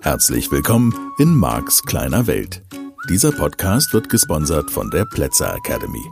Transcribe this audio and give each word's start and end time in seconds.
Herzlich 0.00 0.50
willkommen 0.50 1.12
in 1.18 1.34
Marks 1.34 1.82
kleiner 1.82 2.26
Welt. 2.26 2.62
Dieser 3.10 3.30
Podcast 3.30 3.92
wird 3.92 4.08
gesponsert 4.08 4.70
von 4.70 4.90
der 4.90 5.04
Plätzer 5.04 5.54
Academy. 5.54 6.02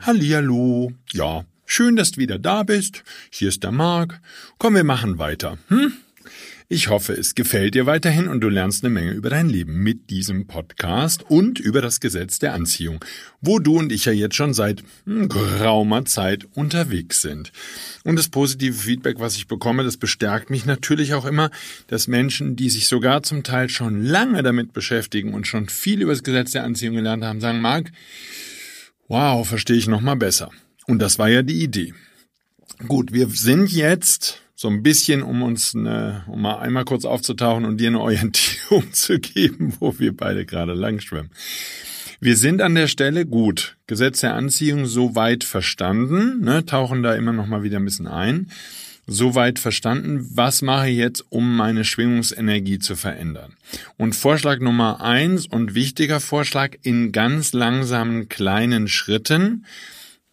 Hallihallo. 0.00 0.90
Ja, 1.12 1.44
schön, 1.66 1.94
dass 1.94 2.10
du 2.10 2.20
wieder 2.20 2.40
da 2.40 2.64
bist. 2.64 3.04
Hier 3.30 3.48
ist 3.48 3.62
der 3.62 3.70
Marc. 3.70 4.20
Komm, 4.58 4.74
wir 4.74 4.82
machen 4.82 5.18
weiter. 5.18 5.58
Hm? 5.68 5.92
Ich 6.74 6.88
hoffe, 6.88 7.12
es 7.12 7.34
gefällt 7.34 7.74
dir 7.74 7.84
weiterhin 7.84 8.28
und 8.28 8.40
du 8.40 8.48
lernst 8.48 8.82
eine 8.82 8.94
Menge 8.94 9.10
über 9.10 9.28
dein 9.28 9.50
Leben 9.50 9.82
mit 9.82 10.08
diesem 10.08 10.46
Podcast 10.46 11.22
und 11.28 11.60
über 11.60 11.82
das 11.82 12.00
Gesetz 12.00 12.38
der 12.38 12.54
Anziehung, 12.54 13.04
wo 13.42 13.58
du 13.58 13.76
und 13.78 13.92
ich 13.92 14.06
ja 14.06 14.12
jetzt 14.12 14.36
schon 14.36 14.54
seit 14.54 14.82
hm, 15.04 15.28
geraumer 15.28 16.06
Zeit 16.06 16.46
unterwegs 16.54 17.20
sind. 17.20 17.52
Und 18.04 18.18
das 18.18 18.30
positive 18.30 18.72
Feedback, 18.72 19.20
was 19.20 19.36
ich 19.36 19.48
bekomme, 19.48 19.84
das 19.84 19.98
bestärkt 19.98 20.48
mich 20.48 20.64
natürlich 20.64 21.12
auch 21.12 21.26
immer, 21.26 21.50
dass 21.88 22.08
Menschen, 22.08 22.56
die 22.56 22.70
sich 22.70 22.86
sogar 22.86 23.22
zum 23.22 23.42
Teil 23.42 23.68
schon 23.68 24.02
lange 24.02 24.42
damit 24.42 24.72
beschäftigen 24.72 25.34
und 25.34 25.46
schon 25.46 25.68
viel 25.68 26.00
über 26.00 26.12
das 26.12 26.22
Gesetz 26.22 26.52
der 26.52 26.64
Anziehung 26.64 26.94
gelernt 26.94 27.22
haben, 27.22 27.42
sagen, 27.42 27.60
Marc, 27.60 27.92
wow, 29.08 29.46
verstehe 29.46 29.76
ich 29.76 29.88
noch 29.88 30.00
mal 30.00 30.16
besser. 30.16 30.48
Und 30.86 31.00
das 31.00 31.18
war 31.18 31.28
ja 31.28 31.42
die 31.42 31.62
Idee. 31.62 31.92
Gut, 32.88 33.12
wir 33.12 33.28
sind 33.28 33.70
jetzt 33.70 34.42
so 34.62 34.68
ein 34.68 34.84
bisschen, 34.84 35.24
um 35.24 35.42
uns 35.42 35.74
eine, 35.74 36.22
um 36.28 36.40
mal 36.40 36.60
einmal 36.60 36.84
kurz 36.84 37.04
aufzutauchen 37.04 37.64
und 37.64 37.78
dir 37.78 37.88
eine 37.88 38.00
Orientierung 38.00 38.92
zu 38.92 39.18
geben, 39.18 39.74
wo 39.80 39.98
wir 39.98 40.16
beide 40.16 40.46
gerade 40.46 40.72
lang 40.72 41.00
schwimmen. 41.00 41.30
Wir 42.20 42.36
sind 42.36 42.62
an 42.62 42.76
der 42.76 42.86
Stelle 42.86 43.26
gut. 43.26 43.76
Gesetz 43.88 44.20
der 44.20 44.34
Anziehung 44.34 44.86
so 44.86 45.16
weit 45.16 45.42
verstanden, 45.42 46.44
ne, 46.44 46.64
tauchen 46.64 47.02
da 47.02 47.14
immer 47.14 47.32
noch 47.32 47.48
mal 47.48 47.64
wieder 47.64 47.80
ein 47.80 47.84
bisschen 47.84 48.06
ein. 48.06 48.52
So 49.08 49.34
weit 49.34 49.58
verstanden, 49.58 50.28
was 50.32 50.62
mache 50.62 50.90
ich 50.90 50.96
jetzt, 50.96 51.24
um 51.30 51.56
meine 51.56 51.84
Schwingungsenergie 51.84 52.78
zu 52.78 52.94
verändern? 52.94 53.54
Und 53.96 54.14
Vorschlag 54.14 54.60
Nummer 54.60 55.00
eins 55.00 55.44
und 55.44 55.74
wichtiger 55.74 56.20
Vorschlag 56.20 56.76
in 56.82 57.10
ganz 57.10 57.52
langsamen 57.52 58.28
kleinen 58.28 58.86
Schritten 58.86 59.64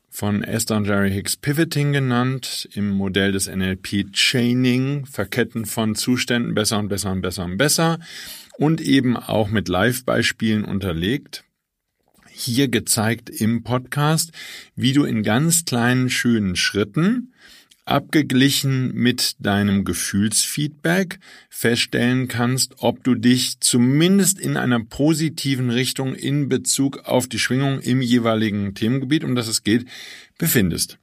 von 0.09 0.43
Esther 0.43 0.77
und 0.77 0.85
Jerry 0.85 1.11
Hicks 1.11 1.37
Pivoting 1.37 1.93
genannt, 1.93 2.67
im 2.73 2.89
Modell 2.89 3.31
des 3.31 3.47
NLP 3.47 4.11
Chaining, 4.11 5.05
Verketten 5.05 5.65
von 5.65 5.95
Zuständen 5.95 6.55
besser 6.55 6.79
und 6.79 6.89
besser 6.89 7.11
und 7.11 7.21
besser 7.21 7.45
und 7.45 7.57
besser 7.57 7.99
und 8.57 8.81
eben 8.81 9.15
auch 9.15 9.49
mit 9.49 9.69
Live-Beispielen 9.69 10.65
unterlegt. 10.65 11.45
Hier 12.29 12.67
gezeigt 12.67 13.29
im 13.29 13.63
Podcast, 13.63 14.31
wie 14.75 14.93
du 14.93 15.03
in 15.03 15.23
ganz 15.23 15.65
kleinen, 15.65 16.09
schönen 16.09 16.55
Schritten 16.55 17.33
abgeglichen 17.89 18.93
mit 18.93 19.35
deinem 19.39 19.83
Gefühlsfeedback 19.83 21.19
feststellen 21.49 22.27
kannst, 22.27 22.75
ob 22.77 23.03
du 23.03 23.15
dich 23.15 23.59
zumindest 23.59 24.39
in 24.39 24.57
einer 24.57 24.79
positiven 24.79 25.69
Richtung 25.69 26.15
in 26.15 26.49
Bezug 26.49 27.05
auf 27.05 27.27
die 27.27 27.39
Schwingung 27.39 27.79
im 27.79 28.01
jeweiligen 28.01 28.75
Themengebiet, 28.75 29.23
um 29.23 29.35
das 29.35 29.47
es 29.47 29.63
geht, 29.63 29.85
befindest. 30.37 30.99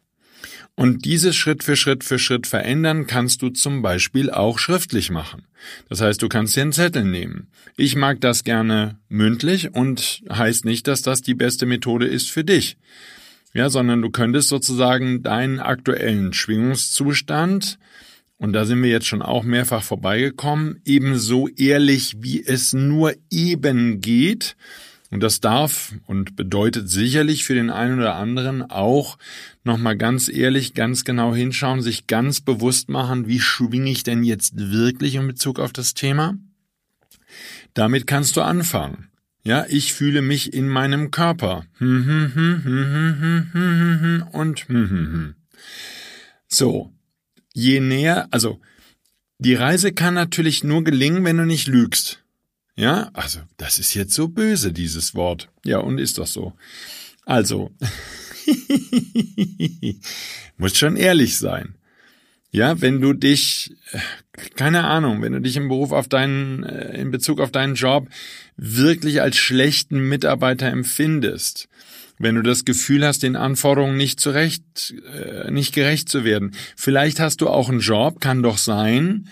Und 0.78 1.06
dieses 1.06 1.34
Schritt 1.34 1.64
für 1.64 1.74
Schritt 1.74 2.04
für 2.04 2.18
Schritt 2.18 2.46
verändern 2.46 3.06
kannst 3.06 3.40
du 3.40 3.48
zum 3.48 3.80
Beispiel 3.80 4.30
auch 4.30 4.58
schriftlich 4.58 5.10
machen. 5.10 5.46
Das 5.88 6.02
heißt, 6.02 6.20
du 6.20 6.28
kannst 6.28 6.54
dir 6.54 6.62
einen 6.62 6.72
Zettel 6.72 7.04
nehmen. 7.04 7.48
Ich 7.78 7.96
mag 7.96 8.20
das 8.20 8.44
gerne 8.44 8.98
mündlich 9.08 9.74
und 9.74 10.22
heißt 10.30 10.66
nicht, 10.66 10.86
dass 10.86 11.00
das 11.00 11.22
die 11.22 11.34
beste 11.34 11.64
Methode 11.64 12.06
ist 12.06 12.30
für 12.30 12.44
dich 12.44 12.76
ja, 13.56 13.70
sondern 13.70 14.02
du 14.02 14.10
könntest 14.10 14.48
sozusagen 14.48 15.22
deinen 15.22 15.60
aktuellen 15.60 16.34
Schwingungszustand, 16.34 17.78
und 18.38 18.52
da 18.52 18.66
sind 18.66 18.82
wir 18.82 18.90
jetzt 18.90 19.06
schon 19.06 19.22
auch 19.22 19.44
mehrfach 19.44 19.82
vorbeigekommen, 19.82 20.82
ebenso 20.84 21.48
ehrlich 21.48 22.16
wie 22.20 22.44
es 22.44 22.74
nur 22.74 23.14
eben 23.30 24.02
geht, 24.02 24.56
und 25.10 25.22
das 25.22 25.40
darf 25.40 25.94
und 26.06 26.36
bedeutet 26.36 26.90
sicherlich 26.90 27.44
für 27.44 27.54
den 27.54 27.70
einen 27.70 27.98
oder 27.98 28.16
anderen 28.16 28.62
auch 28.62 29.16
nochmal 29.64 29.96
ganz 29.96 30.28
ehrlich, 30.28 30.74
ganz 30.74 31.04
genau 31.04 31.34
hinschauen, 31.34 31.80
sich 31.80 32.06
ganz 32.06 32.42
bewusst 32.42 32.90
machen, 32.90 33.26
wie 33.26 33.40
schwinge 33.40 33.90
ich 33.90 34.02
denn 34.02 34.22
jetzt 34.22 34.52
wirklich 34.56 35.14
in 35.14 35.26
Bezug 35.28 35.60
auf 35.60 35.72
das 35.72 35.94
Thema? 35.94 36.36
Damit 37.72 38.06
kannst 38.06 38.36
du 38.36 38.42
anfangen. 38.42 39.08
Ja, 39.46 39.64
ich 39.68 39.92
fühle 39.92 40.22
mich 40.22 40.52
in 40.54 40.66
meinem 40.66 41.12
Körper. 41.12 41.64
Und 44.32 44.66
so. 46.48 46.92
Je 47.54 47.78
näher, 47.78 48.26
also, 48.32 48.60
die 49.38 49.54
Reise 49.54 49.92
kann 49.92 50.14
natürlich 50.14 50.64
nur 50.64 50.82
gelingen, 50.82 51.24
wenn 51.24 51.36
du 51.36 51.44
nicht 51.44 51.68
lügst. 51.68 52.24
Ja, 52.74 53.08
also, 53.12 53.38
das 53.56 53.78
ist 53.78 53.94
jetzt 53.94 54.14
so 54.14 54.26
böse, 54.26 54.72
dieses 54.72 55.14
Wort. 55.14 55.48
Ja, 55.64 55.78
und 55.78 55.98
ist 55.98 56.18
doch 56.18 56.26
so. 56.26 56.52
Also, 57.24 57.70
muss 60.56 60.76
schon 60.76 60.96
ehrlich 60.96 61.38
sein. 61.38 61.76
Ja, 62.50 62.80
wenn 62.80 63.00
du 63.00 63.12
dich, 63.12 63.76
keine 64.56 64.84
Ahnung, 64.84 65.22
wenn 65.22 65.32
du 65.32 65.40
dich 65.40 65.56
im 65.56 65.68
Beruf 65.68 65.92
auf 65.92 66.08
deinen, 66.08 66.62
äh, 66.64 67.00
in 67.00 67.10
Bezug 67.10 67.40
auf 67.40 67.50
deinen 67.50 67.74
Job 67.74 68.08
wirklich 68.56 69.20
als 69.22 69.36
schlechten 69.36 70.08
Mitarbeiter 70.08 70.66
empfindest, 70.66 71.68
wenn 72.18 72.34
du 72.34 72.42
das 72.42 72.64
Gefühl 72.64 73.04
hast, 73.04 73.22
den 73.22 73.36
Anforderungen 73.36 73.96
nicht 73.96 74.20
zurecht, 74.20 74.94
äh, 75.12 75.50
nicht 75.50 75.74
gerecht 75.74 76.08
zu 76.08 76.24
werden. 76.24 76.52
Vielleicht 76.76 77.20
hast 77.20 77.40
du 77.40 77.48
auch 77.48 77.68
einen 77.68 77.80
Job, 77.80 78.20
kann 78.20 78.42
doch 78.42 78.58
sein, 78.58 79.28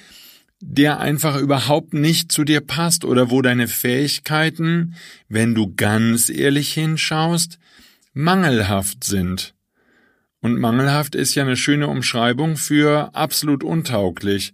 der 0.60 1.00
einfach 1.00 1.38
überhaupt 1.38 1.92
nicht 1.92 2.32
zu 2.32 2.44
dir 2.44 2.60
passt 2.60 3.04
oder 3.04 3.30
wo 3.30 3.42
deine 3.42 3.68
Fähigkeiten, 3.68 4.94
wenn 5.28 5.54
du 5.54 5.74
ganz 5.74 6.30
ehrlich 6.30 6.72
hinschaust, 6.72 7.58
mangelhaft 8.14 9.04
sind. 9.04 9.54
Und 10.40 10.58
mangelhaft 10.58 11.14
ist 11.14 11.34
ja 11.34 11.42
eine 11.42 11.56
schöne 11.56 11.88
Umschreibung 11.88 12.56
für 12.56 13.14
absolut 13.14 13.64
untauglich. 13.64 14.52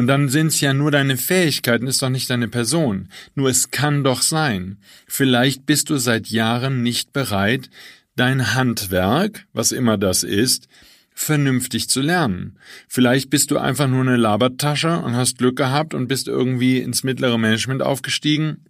Und 0.00 0.06
dann 0.06 0.30
sind's 0.30 0.62
ja 0.62 0.72
nur 0.72 0.90
deine 0.90 1.18
Fähigkeiten, 1.18 1.86
ist 1.86 2.00
doch 2.00 2.08
nicht 2.08 2.30
deine 2.30 2.48
Person. 2.48 3.10
Nur 3.34 3.50
es 3.50 3.70
kann 3.70 4.02
doch 4.02 4.22
sein. 4.22 4.78
Vielleicht 5.06 5.66
bist 5.66 5.90
du 5.90 5.98
seit 5.98 6.28
Jahren 6.28 6.82
nicht 6.82 7.12
bereit, 7.12 7.68
dein 8.16 8.54
Handwerk, 8.54 9.44
was 9.52 9.72
immer 9.72 9.98
das 9.98 10.22
ist, 10.22 10.68
vernünftig 11.14 11.90
zu 11.90 12.00
lernen. 12.00 12.56
Vielleicht 12.88 13.28
bist 13.28 13.50
du 13.50 13.58
einfach 13.58 13.88
nur 13.88 14.00
eine 14.00 14.16
Labertasche 14.16 15.00
und 15.00 15.16
hast 15.16 15.36
Glück 15.36 15.56
gehabt 15.56 15.92
und 15.92 16.08
bist 16.08 16.28
irgendwie 16.28 16.78
ins 16.78 17.04
mittlere 17.04 17.36
Management 17.36 17.82
aufgestiegen 17.82 18.64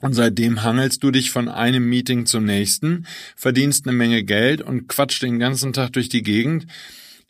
und 0.00 0.12
seitdem 0.12 0.62
hangelst 0.62 1.02
du 1.02 1.10
dich 1.10 1.32
von 1.32 1.48
einem 1.48 1.88
Meeting 1.88 2.24
zum 2.24 2.44
nächsten, 2.44 3.04
verdienst 3.34 3.88
eine 3.88 3.96
Menge 3.96 4.22
Geld 4.22 4.62
und 4.62 4.86
quatscht 4.86 5.24
den 5.24 5.40
ganzen 5.40 5.72
Tag 5.72 5.94
durch 5.94 6.08
die 6.08 6.22
Gegend. 6.22 6.68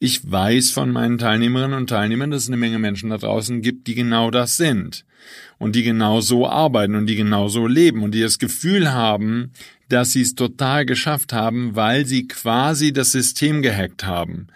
Ich 0.00 0.30
weiß 0.30 0.70
von 0.70 0.92
meinen 0.92 1.18
Teilnehmerinnen 1.18 1.76
und 1.76 1.88
Teilnehmern, 1.88 2.30
dass 2.30 2.42
es 2.42 2.48
eine 2.48 2.56
Menge 2.56 2.78
Menschen 2.78 3.10
da 3.10 3.18
draußen 3.18 3.62
gibt, 3.62 3.88
die 3.88 3.96
genau 3.96 4.30
das 4.30 4.56
sind. 4.56 5.04
Und 5.58 5.74
die 5.74 5.82
genau 5.82 6.20
so 6.20 6.48
arbeiten 6.48 6.94
und 6.94 7.06
die 7.06 7.16
genau 7.16 7.48
so 7.48 7.66
leben 7.66 8.04
und 8.04 8.12
die 8.12 8.20
das 8.20 8.38
Gefühl 8.38 8.92
haben, 8.92 9.50
dass 9.88 10.12
sie 10.12 10.22
es 10.22 10.36
total 10.36 10.86
geschafft 10.86 11.32
haben, 11.32 11.74
weil 11.74 12.06
sie 12.06 12.28
quasi 12.28 12.92
das 12.92 13.10
System 13.10 13.60
gehackt 13.60 14.06
haben. 14.06 14.46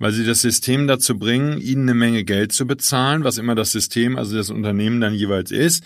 Weil 0.00 0.10
sie 0.12 0.24
das 0.24 0.40
System 0.40 0.88
dazu 0.88 1.16
bringen, 1.16 1.60
ihnen 1.60 1.88
eine 1.88 1.94
Menge 1.94 2.24
Geld 2.24 2.52
zu 2.52 2.66
bezahlen, 2.66 3.22
was 3.22 3.38
immer 3.38 3.54
das 3.54 3.70
System, 3.70 4.16
also 4.16 4.36
das 4.36 4.50
Unternehmen 4.50 5.00
dann 5.00 5.14
jeweils 5.14 5.52
ist 5.52 5.84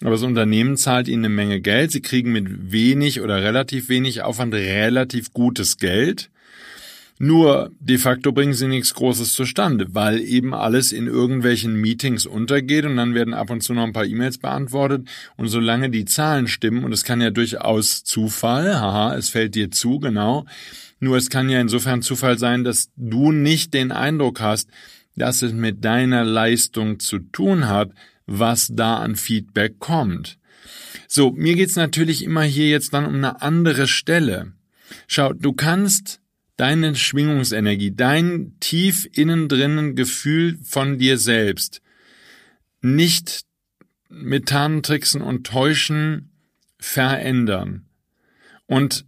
aber 0.00 0.10
das 0.10 0.22
Unternehmen 0.22 0.76
zahlt 0.76 1.08
ihnen 1.08 1.24
eine 1.24 1.34
Menge 1.34 1.60
Geld. 1.60 1.92
Sie 1.92 2.02
kriegen 2.02 2.32
mit 2.32 2.72
wenig 2.72 3.20
oder 3.20 3.42
relativ 3.42 3.88
wenig 3.88 4.22
Aufwand 4.22 4.52
relativ 4.52 5.32
gutes 5.32 5.78
Geld. 5.78 6.30
Nur 7.18 7.70
de 7.78 7.98
facto 7.98 8.32
bringen 8.32 8.54
sie 8.54 8.66
nichts 8.66 8.92
Großes 8.94 9.34
zustande, 9.34 9.86
weil 9.94 10.20
eben 10.20 10.52
alles 10.52 10.90
in 10.90 11.06
irgendwelchen 11.06 11.76
Meetings 11.80 12.26
untergeht 12.26 12.84
und 12.86 12.96
dann 12.96 13.14
werden 13.14 13.34
ab 13.34 13.50
und 13.50 13.62
zu 13.62 13.72
noch 13.72 13.84
ein 13.84 13.92
paar 13.92 14.04
E-Mails 14.04 14.38
beantwortet 14.38 15.08
und 15.36 15.46
solange 15.46 15.90
die 15.90 16.06
Zahlen 16.06 16.48
stimmen, 16.48 16.82
und 16.82 16.92
es 16.92 17.04
kann 17.04 17.20
ja 17.20 17.30
durchaus 17.30 18.02
Zufall, 18.02 18.80
haha, 18.80 19.14
es 19.14 19.28
fällt 19.28 19.54
dir 19.54 19.70
zu, 19.70 20.00
genau, 20.00 20.44
nur 20.98 21.16
es 21.16 21.30
kann 21.30 21.48
ja 21.48 21.60
insofern 21.60 22.02
Zufall 22.02 22.36
sein, 22.38 22.64
dass 22.64 22.90
du 22.96 23.30
nicht 23.30 23.74
den 23.74 23.92
Eindruck 23.92 24.40
hast, 24.40 24.68
dass 25.14 25.42
es 25.42 25.52
mit 25.52 25.84
deiner 25.84 26.24
Leistung 26.24 26.98
zu 26.98 27.20
tun 27.20 27.68
hat, 27.68 27.92
was 28.26 28.72
da 28.72 28.96
an 28.96 29.14
Feedback 29.14 29.78
kommt. 29.78 30.38
So, 31.06 31.30
mir 31.30 31.54
geht's 31.54 31.76
natürlich 31.76 32.24
immer 32.24 32.42
hier 32.42 32.68
jetzt 32.68 32.92
dann 32.92 33.06
um 33.06 33.14
eine 33.14 33.40
andere 33.42 33.86
Stelle. 33.86 34.52
Schau, 35.06 35.32
du 35.32 35.52
kannst 35.52 36.20
deine 36.56 36.94
Schwingungsenergie, 36.94 37.92
dein 37.94 38.56
tief 38.60 39.08
innen 39.12 39.48
drinnen 39.48 39.96
Gefühl 39.96 40.58
von 40.62 40.98
dir 40.98 41.18
selbst 41.18 41.82
nicht 42.80 43.44
mit 44.08 44.46
Tarntricksen 44.46 45.22
und 45.22 45.46
Täuschen 45.46 46.30
verändern. 46.78 47.86
Und 48.66 49.06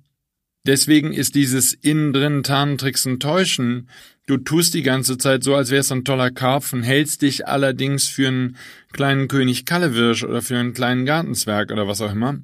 deswegen 0.66 1.12
ist 1.12 1.34
dieses 1.34 1.74
innen 1.74 2.12
drin 2.12 2.42
Tarntricksen 2.42 3.20
täuschen, 3.20 3.88
du 4.26 4.38
tust 4.38 4.74
die 4.74 4.82
ganze 4.82 5.18
Zeit 5.18 5.44
so, 5.44 5.54
als 5.54 5.70
wär's 5.70 5.92
ein 5.92 6.04
toller 6.04 6.30
Karpfen, 6.30 6.82
hältst 6.82 7.22
dich 7.22 7.46
allerdings 7.46 8.08
für 8.08 8.28
einen 8.28 8.56
kleinen 8.92 9.28
König 9.28 9.66
Kallewirsch 9.66 10.24
oder 10.24 10.42
für 10.42 10.58
einen 10.58 10.72
kleinen 10.72 11.04
Gartenzwerg 11.04 11.70
oder 11.70 11.86
was 11.86 12.00
auch 12.00 12.12
immer. 12.12 12.40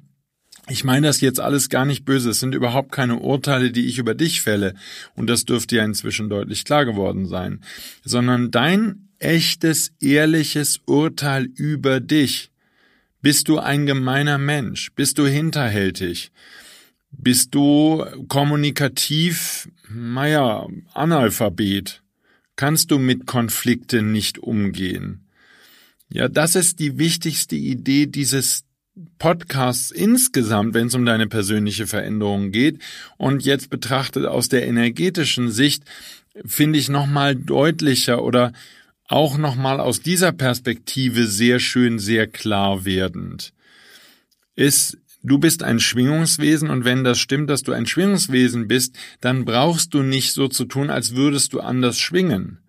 Ich 0.69 0.83
meine 0.83 1.07
das 1.07 1.19
jetzt 1.19 1.41
alles 1.41 1.69
gar 1.69 1.85
nicht 1.85 2.05
böse, 2.05 2.29
es 2.29 2.39
sind 2.39 2.55
überhaupt 2.55 2.91
keine 2.91 3.17
Urteile, 3.19 3.71
die 3.71 3.85
ich 3.85 3.97
über 3.97 4.15
dich 4.15 4.41
fälle, 4.41 4.75
und 5.15 5.27
das 5.29 5.43
dürfte 5.43 5.75
ja 5.75 5.83
inzwischen 5.83 6.29
deutlich 6.29 6.63
klar 6.63 6.85
geworden 6.85 7.25
sein, 7.25 7.61
sondern 8.05 8.49
dein 8.49 9.09
echtes, 9.19 9.91
ehrliches 9.99 10.79
Urteil 10.85 11.45
über 11.45 11.99
dich. 11.99 12.51
Bist 13.21 13.47
du 13.47 13.59
ein 13.59 13.85
gemeiner 13.85 14.37
Mensch? 14.37 14.91
Bist 14.95 15.17
du 15.17 15.27
hinterhältig? 15.27 16.31
Bist 17.11 17.53
du 17.55 18.05
kommunikativ, 18.27 19.69
naja, 19.89 20.67
Analphabet? 20.93 22.01
Kannst 22.55 22.91
du 22.91 22.99
mit 22.99 23.25
Konflikten 23.25 24.11
nicht 24.11 24.39
umgehen? 24.39 25.27
Ja, 26.09 26.27
das 26.27 26.55
ist 26.55 26.79
die 26.79 26.97
wichtigste 26.97 27.55
Idee 27.55 28.07
dieses 28.07 28.65
Podcasts 29.17 29.89
insgesamt, 29.89 30.73
wenn 30.73 30.87
es 30.87 30.95
um 30.95 31.05
deine 31.05 31.27
persönliche 31.27 31.87
Veränderung 31.87 32.51
geht. 32.51 32.79
Und 33.17 33.43
jetzt 33.43 33.69
betrachtet 33.69 34.25
aus 34.25 34.49
der 34.49 34.67
energetischen 34.67 35.51
Sicht, 35.51 35.83
finde 36.45 36.79
ich 36.79 36.89
nochmal 36.89 37.35
deutlicher 37.35 38.23
oder 38.23 38.53
auch 39.07 39.37
nochmal 39.37 39.79
aus 39.79 40.01
dieser 40.01 40.31
Perspektive 40.31 41.27
sehr 41.27 41.59
schön, 41.59 41.99
sehr 41.99 42.27
klar 42.27 42.85
werdend. 42.85 43.53
Ist, 44.55 44.97
du 45.23 45.39
bist 45.39 45.63
ein 45.63 45.79
Schwingungswesen 45.79 46.69
und 46.69 46.85
wenn 46.85 47.03
das 47.03 47.19
stimmt, 47.19 47.49
dass 47.49 47.63
du 47.63 47.73
ein 47.73 47.85
Schwingungswesen 47.85 48.67
bist, 48.67 48.95
dann 49.21 49.45
brauchst 49.45 49.93
du 49.93 50.03
nicht 50.03 50.33
so 50.33 50.47
zu 50.47 50.65
tun, 50.65 50.89
als 50.89 51.15
würdest 51.15 51.53
du 51.53 51.59
anders 51.59 51.99
schwingen. 51.99 52.59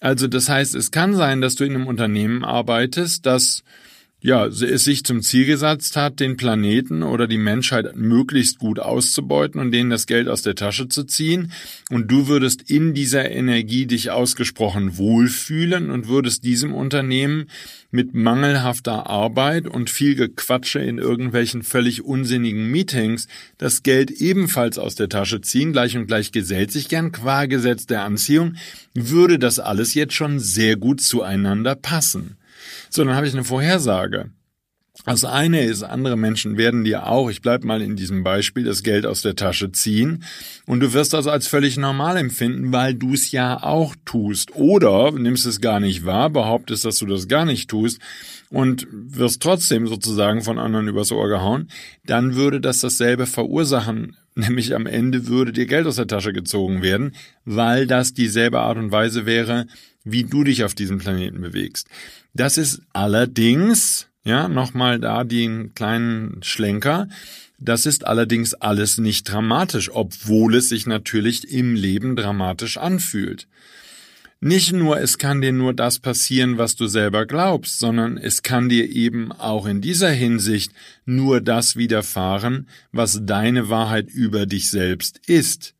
Also 0.00 0.28
das 0.28 0.48
heißt, 0.48 0.74
es 0.74 0.90
kann 0.90 1.14
sein, 1.14 1.40
dass 1.40 1.56
du 1.56 1.64
in 1.64 1.74
einem 1.74 1.86
Unternehmen 1.86 2.44
arbeitest, 2.44 3.26
das 3.26 3.62
ja, 4.22 4.46
es 4.46 4.84
sich 4.84 5.04
zum 5.04 5.22
Ziel 5.22 5.46
gesetzt 5.46 5.96
hat, 5.96 6.20
den 6.20 6.36
Planeten 6.36 7.02
oder 7.02 7.26
die 7.26 7.38
Menschheit 7.38 7.96
möglichst 7.96 8.58
gut 8.58 8.78
auszubeuten 8.78 9.60
und 9.60 9.70
denen 9.72 9.88
das 9.88 10.06
Geld 10.06 10.28
aus 10.28 10.42
der 10.42 10.54
Tasche 10.54 10.88
zu 10.88 11.04
ziehen. 11.04 11.52
Und 11.88 12.10
du 12.10 12.28
würdest 12.28 12.70
in 12.70 12.92
dieser 12.92 13.30
Energie 13.30 13.86
dich 13.86 14.10
ausgesprochen 14.10 14.98
wohlfühlen 14.98 15.90
und 15.90 16.06
würdest 16.06 16.44
diesem 16.44 16.74
Unternehmen 16.74 17.46
mit 17.90 18.14
mangelhafter 18.14 19.08
Arbeit 19.08 19.66
und 19.66 19.88
viel 19.88 20.14
Gequatsche 20.14 20.80
in 20.80 20.98
irgendwelchen 20.98 21.62
völlig 21.62 22.04
unsinnigen 22.04 22.70
Meetings 22.70 23.26
das 23.56 23.82
Geld 23.82 24.10
ebenfalls 24.10 24.78
aus 24.78 24.96
der 24.96 25.08
Tasche 25.08 25.40
ziehen, 25.40 25.72
gleich 25.72 25.96
und 25.96 26.06
gleich 26.06 26.30
gesellt 26.30 26.70
sich 26.70 26.88
gern 26.88 27.10
qua 27.10 27.46
Gesetz 27.46 27.86
der 27.86 28.04
Anziehung, 28.04 28.56
würde 28.94 29.38
das 29.38 29.58
alles 29.58 29.94
jetzt 29.94 30.14
schon 30.14 30.38
sehr 30.38 30.76
gut 30.76 31.00
zueinander 31.00 31.74
passen. 31.74 32.36
So, 32.90 33.04
dann 33.04 33.14
habe 33.14 33.26
ich 33.26 33.32
eine 33.32 33.44
Vorhersage. 33.44 34.30
Das 35.06 35.24
eine 35.24 35.62
ist, 35.62 35.84
andere 35.84 36.16
Menschen 36.16 36.56
werden 36.58 36.84
dir 36.84 37.06
auch, 37.06 37.30
ich 37.30 37.40
bleib 37.40 37.64
mal 37.64 37.80
in 37.80 37.94
diesem 37.94 38.24
Beispiel, 38.24 38.64
das 38.64 38.82
Geld 38.82 39.06
aus 39.06 39.22
der 39.22 39.36
Tasche 39.36 39.70
ziehen 39.72 40.24
und 40.66 40.80
du 40.80 40.92
wirst 40.92 41.12
das 41.12 41.26
als 41.26 41.46
völlig 41.46 41.76
normal 41.76 42.16
empfinden, 42.16 42.72
weil 42.72 42.94
du 42.94 43.14
es 43.14 43.30
ja 43.30 43.62
auch 43.62 43.94
tust. 44.04 44.54
Oder 44.56 45.12
nimmst 45.12 45.46
es 45.46 45.60
gar 45.60 45.80
nicht 45.80 46.04
wahr, 46.04 46.28
behauptest, 46.28 46.84
dass 46.84 46.98
du 46.98 47.06
das 47.06 47.28
gar 47.28 47.44
nicht 47.44 47.70
tust 47.70 48.00
und 48.50 48.88
wirst 48.90 49.40
trotzdem 49.40 49.86
sozusagen 49.86 50.42
von 50.42 50.58
anderen 50.58 50.88
übers 50.88 51.12
Ohr 51.12 51.28
gehauen, 51.28 51.70
dann 52.04 52.34
würde 52.34 52.60
das 52.60 52.80
dasselbe 52.80 53.26
verursachen, 53.26 54.16
nämlich 54.34 54.74
am 54.74 54.86
Ende 54.86 55.28
würde 55.28 55.52
dir 55.52 55.66
Geld 55.66 55.86
aus 55.86 55.96
der 55.96 56.08
Tasche 56.08 56.32
gezogen 56.32 56.82
werden, 56.82 57.12
weil 57.44 57.86
das 57.86 58.12
dieselbe 58.12 58.60
Art 58.60 58.76
und 58.76 58.90
Weise 58.90 59.24
wäre, 59.24 59.66
wie 60.04 60.24
du 60.24 60.44
dich 60.44 60.64
auf 60.64 60.74
diesem 60.74 60.98
Planeten 60.98 61.40
bewegst. 61.40 61.88
Das 62.34 62.58
ist 62.58 62.82
allerdings, 62.92 64.08
ja, 64.24 64.48
nochmal 64.48 64.98
da 64.98 65.24
den 65.24 65.74
kleinen 65.74 66.42
Schlenker, 66.42 67.08
das 67.58 67.84
ist 67.84 68.06
allerdings 68.06 68.54
alles 68.54 68.96
nicht 68.98 69.30
dramatisch, 69.30 69.90
obwohl 69.92 70.54
es 70.54 70.70
sich 70.70 70.86
natürlich 70.86 71.50
im 71.52 71.74
Leben 71.74 72.16
dramatisch 72.16 72.78
anfühlt. 72.78 73.46
Nicht 74.42 74.72
nur, 74.72 74.98
es 74.98 75.18
kann 75.18 75.42
dir 75.42 75.52
nur 75.52 75.74
das 75.74 75.98
passieren, 75.98 76.56
was 76.56 76.74
du 76.74 76.86
selber 76.86 77.26
glaubst, 77.26 77.78
sondern 77.78 78.16
es 78.16 78.42
kann 78.42 78.70
dir 78.70 78.88
eben 78.88 79.32
auch 79.32 79.66
in 79.66 79.82
dieser 79.82 80.10
Hinsicht 80.10 80.72
nur 81.04 81.42
das 81.42 81.76
widerfahren, 81.76 82.66
was 82.90 83.20
deine 83.24 83.68
Wahrheit 83.68 84.08
über 84.08 84.46
dich 84.46 84.70
selbst 84.70 85.20
ist. 85.26 85.74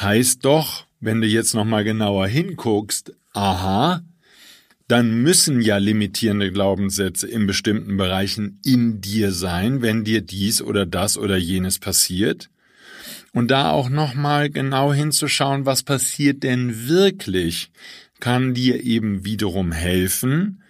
Heißt 0.00 0.46
doch, 0.46 0.86
wenn 1.00 1.20
du 1.20 1.26
jetzt 1.26 1.54
nochmal 1.54 1.84
genauer 1.84 2.26
hinguckst, 2.26 3.12
aha, 3.32 4.02
dann 4.88 5.22
müssen 5.22 5.60
ja 5.60 5.76
limitierende 5.76 6.50
Glaubenssätze 6.50 7.28
in 7.28 7.46
bestimmten 7.46 7.96
Bereichen 7.98 8.58
in 8.64 9.00
dir 9.00 9.32
sein, 9.32 9.82
wenn 9.82 10.02
dir 10.02 10.22
dies 10.22 10.62
oder 10.62 10.86
das 10.86 11.18
oder 11.18 11.36
jenes 11.36 11.78
passiert. 11.78 12.48
Und 13.32 13.50
da 13.50 13.70
auch 13.70 13.90
nochmal 13.90 14.48
genau 14.48 14.92
hinzuschauen, 14.92 15.66
was 15.66 15.82
passiert 15.82 16.42
denn 16.42 16.88
wirklich, 16.88 17.70
kann 18.18 18.54
dir 18.54 18.82
eben 18.82 19.24
wiederum 19.24 19.72
helfen, 19.72 20.62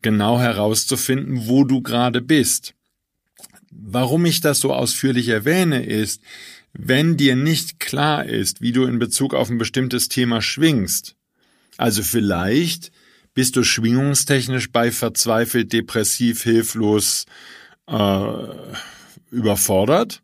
genau 0.00 0.40
herauszufinden, 0.40 1.46
wo 1.46 1.64
du 1.64 1.82
gerade 1.82 2.22
bist. 2.22 2.74
Warum 3.70 4.24
ich 4.24 4.40
das 4.40 4.60
so 4.60 4.72
ausführlich 4.72 5.28
erwähne, 5.28 5.84
ist, 5.84 6.22
wenn 6.72 7.16
dir 7.16 7.36
nicht 7.36 7.80
klar 7.80 8.24
ist, 8.26 8.60
wie 8.60 8.72
du 8.72 8.84
in 8.84 8.98
Bezug 8.98 9.34
auf 9.34 9.50
ein 9.50 9.58
bestimmtes 9.58 10.08
Thema 10.08 10.40
schwingst, 10.40 11.16
also 11.76 12.02
vielleicht 12.02 12.92
bist 13.34 13.56
du 13.56 13.64
schwingungstechnisch 13.64 14.70
bei 14.70 14.90
verzweifelt, 14.90 15.72
depressiv, 15.72 16.42
hilflos, 16.42 17.26
äh, 17.86 18.32
überfordert? 19.30 20.22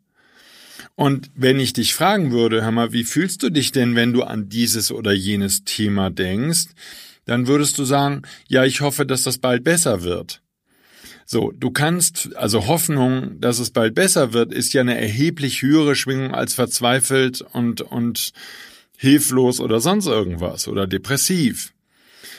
Und 0.95 1.29
wenn 1.35 1.59
ich 1.59 1.73
dich 1.73 1.93
fragen 1.93 2.31
würde, 2.31 2.63
hör 2.63 2.71
mal, 2.71 2.91
wie 2.91 3.03
fühlst 3.03 3.43
du 3.43 3.49
dich 3.49 3.71
denn, 3.71 3.95
wenn 3.95 4.13
du 4.13 4.23
an 4.23 4.49
dieses 4.49 4.91
oder 4.91 5.13
jenes 5.13 5.63
Thema 5.63 6.09
denkst, 6.09 6.67
dann 7.25 7.47
würdest 7.47 7.77
du 7.77 7.85
sagen, 7.85 8.23
ja, 8.47 8.65
ich 8.65 8.81
hoffe, 8.81 9.05
dass 9.05 9.23
das 9.23 9.37
bald 9.37 9.63
besser 9.63 10.03
wird. 10.03 10.41
So, 11.29 11.51
du 11.51 11.71
kannst, 11.71 12.37
also 12.37 12.67
Hoffnung, 12.67 13.41
dass 13.41 13.59
es 13.59 13.71
bald 13.71 13.95
besser 13.95 14.31
wird, 14.31 14.53
ist 14.53 14.71
ja 14.71 14.79
eine 14.79 14.97
erheblich 14.97 15.61
höhere 15.61 15.93
Schwingung 15.93 16.33
als 16.33 16.53
verzweifelt 16.53 17.41
und, 17.41 17.81
und 17.81 18.31
hilflos 18.97 19.59
oder 19.59 19.81
sonst 19.81 20.07
irgendwas 20.07 20.69
oder 20.69 20.87
depressiv. 20.87 21.73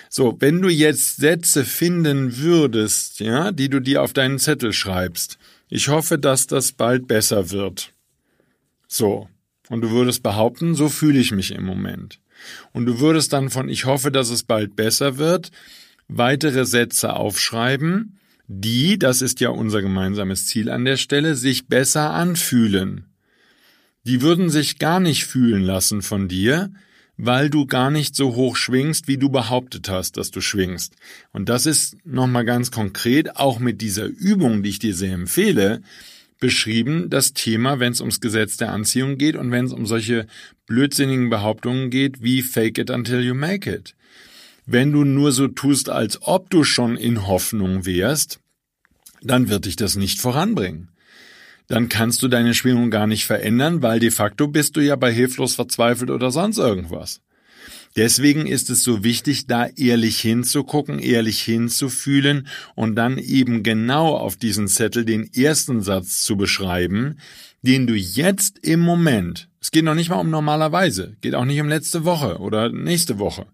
So, 0.08 0.38
wenn 0.40 0.62
du 0.62 0.70
jetzt 0.70 1.16
Sätze 1.16 1.66
finden 1.66 2.38
würdest, 2.38 3.20
ja, 3.20 3.52
die 3.52 3.68
du 3.68 3.80
dir 3.80 4.02
auf 4.02 4.14
deinen 4.14 4.38
Zettel 4.38 4.72
schreibst, 4.72 5.36
ich 5.68 5.88
hoffe, 5.88 6.18
dass 6.18 6.46
das 6.46 6.72
bald 6.72 7.06
besser 7.06 7.50
wird. 7.50 7.92
So. 8.86 9.28
Und 9.68 9.82
du 9.82 9.90
würdest 9.90 10.22
behaupten, 10.22 10.74
so 10.74 10.88
fühle 10.88 11.18
ich 11.18 11.30
mich 11.30 11.50
im 11.50 11.66
Moment. 11.66 12.20
Und 12.72 12.86
du 12.86 13.00
würdest 13.00 13.34
dann 13.34 13.50
von 13.50 13.68
ich 13.68 13.84
hoffe, 13.84 14.10
dass 14.10 14.30
es 14.30 14.44
bald 14.44 14.76
besser 14.76 15.18
wird, 15.18 15.50
weitere 16.08 16.64
Sätze 16.64 17.12
aufschreiben, 17.12 18.18
die, 18.48 18.98
das 18.98 19.22
ist 19.22 19.40
ja 19.40 19.50
unser 19.50 19.82
gemeinsames 19.82 20.46
Ziel 20.46 20.70
an 20.70 20.84
der 20.84 20.96
Stelle, 20.96 21.36
sich 21.36 21.68
besser 21.68 22.10
anfühlen. 22.10 23.04
Die 24.04 24.22
würden 24.22 24.48
sich 24.48 24.78
gar 24.78 25.00
nicht 25.00 25.24
fühlen 25.26 25.62
lassen 25.62 26.00
von 26.00 26.28
dir, 26.28 26.72
weil 27.18 27.50
du 27.50 27.66
gar 27.66 27.90
nicht 27.90 28.16
so 28.16 28.36
hoch 28.36 28.56
schwingst, 28.56 29.06
wie 29.06 29.18
du 29.18 29.28
behauptet 29.28 29.90
hast, 29.90 30.16
dass 30.16 30.30
du 30.30 30.40
schwingst. 30.40 30.94
Und 31.32 31.48
das 31.48 31.66
ist 31.66 31.96
nochmal 32.06 32.46
ganz 32.46 32.70
konkret, 32.70 33.36
auch 33.36 33.58
mit 33.58 33.82
dieser 33.82 34.06
Übung, 34.06 34.62
die 34.62 34.70
ich 34.70 34.78
dir 34.78 34.94
sehr 34.94 35.12
empfehle, 35.12 35.82
beschrieben, 36.40 37.10
das 37.10 37.34
Thema, 37.34 37.80
wenn 37.80 37.92
es 37.92 38.00
ums 38.00 38.20
Gesetz 38.20 38.56
der 38.56 38.72
Anziehung 38.72 39.18
geht 39.18 39.36
und 39.36 39.50
wenn 39.50 39.66
es 39.66 39.72
um 39.72 39.84
solche 39.84 40.26
blödsinnigen 40.66 41.28
Behauptungen 41.28 41.90
geht, 41.90 42.22
wie 42.22 42.42
fake 42.42 42.78
it 42.78 42.90
until 42.90 43.20
you 43.20 43.34
make 43.34 43.68
it. 43.68 43.94
Wenn 44.70 44.92
du 44.92 45.04
nur 45.04 45.32
so 45.32 45.48
tust, 45.48 45.88
als 45.88 46.20
ob 46.22 46.50
du 46.50 46.62
schon 46.62 46.96
in 46.96 47.26
Hoffnung 47.26 47.86
wärst, 47.86 48.40
dann 49.22 49.48
wird 49.48 49.64
dich 49.64 49.76
das 49.76 49.96
nicht 49.96 50.20
voranbringen 50.20 50.90
dann 51.68 51.90
kannst 51.90 52.22
du 52.22 52.28
deine 52.28 52.54
Schwingung 52.54 52.90
gar 52.90 53.06
nicht 53.06 53.26
verändern, 53.26 53.82
weil 53.82 54.00
de 54.00 54.10
facto 54.10 54.48
bist 54.48 54.76
du 54.76 54.80
ja 54.80 54.96
bei 54.96 55.12
hilflos 55.12 55.54
verzweifelt 55.54 56.10
oder 56.10 56.30
sonst 56.30 56.58
irgendwas. 56.58 57.20
Deswegen 57.94 58.46
ist 58.46 58.70
es 58.70 58.82
so 58.82 59.04
wichtig, 59.04 59.46
da 59.46 59.66
ehrlich 59.66 60.18
hinzugucken, 60.20 60.98
ehrlich 60.98 61.42
hinzufühlen 61.42 62.46
und 62.74 62.96
dann 62.96 63.18
eben 63.18 63.62
genau 63.62 64.16
auf 64.16 64.36
diesen 64.36 64.68
Zettel 64.68 65.04
den 65.04 65.30
ersten 65.32 65.82
Satz 65.82 66.22
zu 66.22 66.36
beschreiben, 66.36 67.18
den 67.62 67.86
du 67.86 67.94
jetzt 67.94 68.58
im 68.60 68.80
Moment, 68.80 69.48
es 69.60 69.70
geht 69.70 69.84
noch 69.84 69.94
nicht 69.94 70.10
mal 70.10 70.20
um 70.20 70.30
normalerweise, 70.30 71.16
geht 71.20 71.34
auch 71.34 71.44
nicht 71.44 71.60
um 71.60 71.68
letzte 71.68 72.04
Woche 72.04 72.38
oder 72.38 72.70
nächste 72.70 73.18
Woche, 73.18 73.46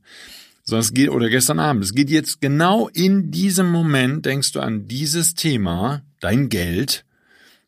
sondern 0.65 0.81
es 0.81 0.95
geht, 0.95 1.11
oder 1.11 1.29
gestern 1.29 1.61
Abend, 1.61 1.85
es 1.85 1.95
geht 1.95 2.11
jetzt 2.11 2.41
genau 2.41 2.89
in 2.89 3.31
diesem 3.31 3.71
Moment, 3.71 4.27
denkst 4.27 4.53
du 4.53 4.61
an 4.61 4.89
dieses 4.89 5.35
Thema, 5.35 6.03
dein 6.21 6.49
Geld, 6.49 7.05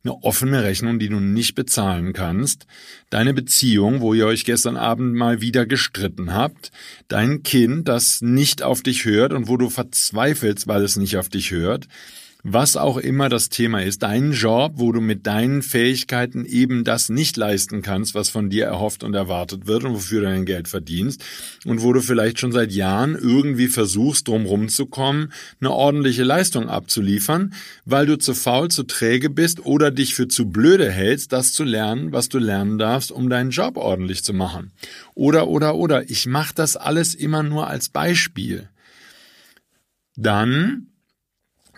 eine 0.02 0.22
offene 0.22 0.62
Rechnung, 0.62 0.98
die 0.98 1.08
du 1.08 1.18
nicht 1.20 1.54
bezahlen 1.54 2.12
kannst, 2.12 2.66
deine 3.10 3.34
Beziehung, 3.34 4.00
wo 4.00 4.14
ihr 4.14 4.26
euch 4.26 4.44
gestern 4.44 4.76
Abend 4.76 5.14
mal 5.14 5.40
wieder 5.40 5.66
gestritten 5.66 6.32
habt, 6.32 6.70
dein 7.08 7.42
Kind, 7.42 7.88
das 7.88 8.22
nicht 8.22 8.62
auf 8.62 8.82
dich 8.82 9.04
hört 9.04 9.32
und 9.32 9.48
wo 9.48 9.56
du 9.56 9.68
verzweifelst, 9.68 10.68
weil 10.68 10.82
es 10.82 10.96
nicht 10.96 11.16
auf 11.16 11.28
dich 11.28 11.50
hört, 11.50 11.88
was 12.48 12.76
auch 12.76 12.96
immer 12.96 13.28
das 13.28 13.48
Thema 13.48 13.82
ist, 13.82 14.04
dein 14.04 14.30
Job, 14.30 14.74
wo 14.76 14.92
du 14.92 15.00
mit 15.00 15.26
deinen 15.26 15.62
Fähigkeiten 15.62 16.44
eben 16.44 16.84
das 16.84 17.08
nicht 17.08 17.36
leisten 17.36 17.82
kannst, 17.82 18.14
was 18.14 18.28
von 18.28 18.50
dir 18.50 18.66
erhofft 18.66 19.02
und 19.02 19.14
erwartet 19.14 19.66
wird 19.66 19.82
und 19.82 19.94
wofür 19.94 20.20
du 20.20 20.28
dein 20.28 20.44
Geld 20.44 20.68
verdienst 20.68 21.24
und 21.64 21.82
wo 21.82 21.92
du 21.92 22.00
vielleicht 22.00 22.38
schon 22.38 22.52
seit 22.52 22.70
Jahren 22.70 23.16
irgendwie 23.16 23.66
versuchst, 23.66 24.28
drumherum 24.28 24.68
zu 24.68 24.86
kommen, 24.86 25.32
eine 25.60 25.72
ordentliche 25.72 26.22
Leistung 26.22 26.68
abzuliefern, 26.68 27.52
weil 27.84 28.06
du 28.06 28.16
zu 28.16 28.32
faul, 28.32 28.68
zu 28.68 28.84
träge 28.84 29.28
bist 29.28 29.66
oder 29.66 29.90
dich 29.90 30.14
für 30.14 30.28
zu 30.28 30.48
blöde 30.48 30.88
hältst, 30.88 31.32
das 31.32 31.52
zu 31.52 31.64
lernen, 31.64 32.12
was 32.12 32.28
du 32.28 32.38
lernen 32.38 32.78
darfst, 32.78 33.10
um 33.10 33.28
deinen 33.28 33.50
Job 33.50 33.76
ordentlich 33.76 34.22
zu 34.22 34.32
machen. 34.32 34.70
Oder, 35.16 35.48
oder, 35.48 35.74
oder. 35.74 36.08
Ich 36.08 36.26
mache 36.26 36.54
das 36.54 36.76
alles 36.76 37.16
immer 37.16 37.42
nur 37.42 37.66
als 37.66 37.88
Beispiel. 37.88 38.68
Dann 40.14 40.92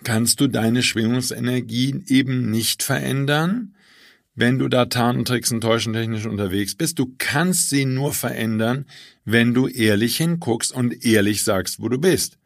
kannst 0.09 0.41
du 0.41 0.47
deine 0.47 0.83
Schwingungsenergie 0.83 2.03
eben 2.07 2.51
nicht 2.51 2.83
verändern, 2.83 3.75
wenn 4.35 4.59
du 4.59 4.69
da 4.69 4.87
Tarn, 4.87 5.27
Tricks 5.27 5.53
und 5.53 5.61
Täuschentechnisch 5.61 6.25
unterwegs 6.25 6.75
bist. 6.75 6.99
Du 6.99 7.15
kannst 7.19 7.69
sie 7.69 7.85
nur 7.85 8.15
verändern, 8.15 8.87
wenn 9.27 9.53
du 9.53 9.69
ehrlich 9.69 10.17
hinguckst 10.17 10.73
und 10.73 11.05
ehrlich 11.05 11.45
sagst, 11.45 11.83
wo 11.83 11.91
du 11.91 11.99
bist. 11.99 12.39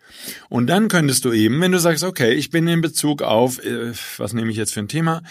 Und 0.49 0.66
dann 0.66 0.88
könntest 0.88 1.25
du 1.25 1.33
eben, 1.33 1.61
wenn 1.61 1.71
du 1.71 1.78
sagst, 1.78 2.02
okay, 2.02 2.33
ich 2.35 2.50
bin 2.50 2.66
in 2.66 2.81
Bezug 2.81 3.23
auf, 3.23 3.64
äh, 3.64 3.92
was 4.16 4.33
nehme 4.33 4.50
ich 4.50 4.57
jetzt 4.57 4.75
für 4.75 4.81
ein 4.81 4.88
Thema? 4.88 5.23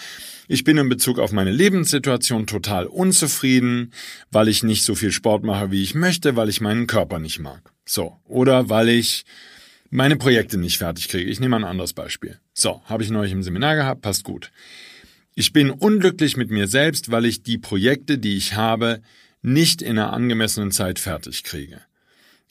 Ich 0.48 0.64
bin 0.64 0.78
in 0.78 0.88
Bezug 0.88 1.18
auf 1.18 1.32
meine 1.32 1.52
Lebenssituation 1.52 2.46
total 2.46 2.86
unzufrieden, 2.86 3.92
weil 4.30 4.48
ich 4.48 4.62
nicht 4.62 4.86
so 4.86 4.94
viel 4.94 5.12
Sport 5.12 5.44
mache, 5.44 5.70
wie 5.70 5.82
ich 5.82 5.94
möchte, 5.94 6.34
weil 6.34 6.48
ich 6.48 6.62
meinen 6.62 6.86
Körper 6.86 7.18
nicht 7.18 7.40
mag. 7.40 7.60
So. 7.84 8.16
Oder 8.24 8.70
weil 8.70 8.88
ich 8.88 9.26
meine 9.92 10.16
Projekte 10.16 10.56
nicht 10.56 10.78
fertig 10.78 11.08
kriege. 11.08 11.30
Ich 11.30 11.38
nehme 11.38 11.54
ein 11.54 11.64
anderes 11.64 11.92
Beispiel. 11.92 12.38
So, 12.54 12.82
habe 12.86 13.02
ich 13.02 13.10
neulich 13.10 13.32
im 13.32 13.42
Seminar 13.42 13.76
gehabt, 13.76 14.00
passt 14.00 14.24
gut. 14.24 14.50
Ich 15.34 15.52
bin 15.52 15.70
unglücklich 15.70 16.36
mit 16.36 16.50
mir 16.50 16.66
selbst, 16.66 17.10
weil 17.10 17.26
ich 17.26 17.42
die 17.42 17.58
Projekte, 17.58 18.16
die 18.16 18.36
ich 18.36 18.54
habe, 18.54 19.02
nicht 19.42 19.82
in 19.82 19.98
einer 19.98 20.12
angemessenen 20.12 20.70
Zeit 20.70 20.98
fertig 20.98 21.44
kriege. 21.44 21.82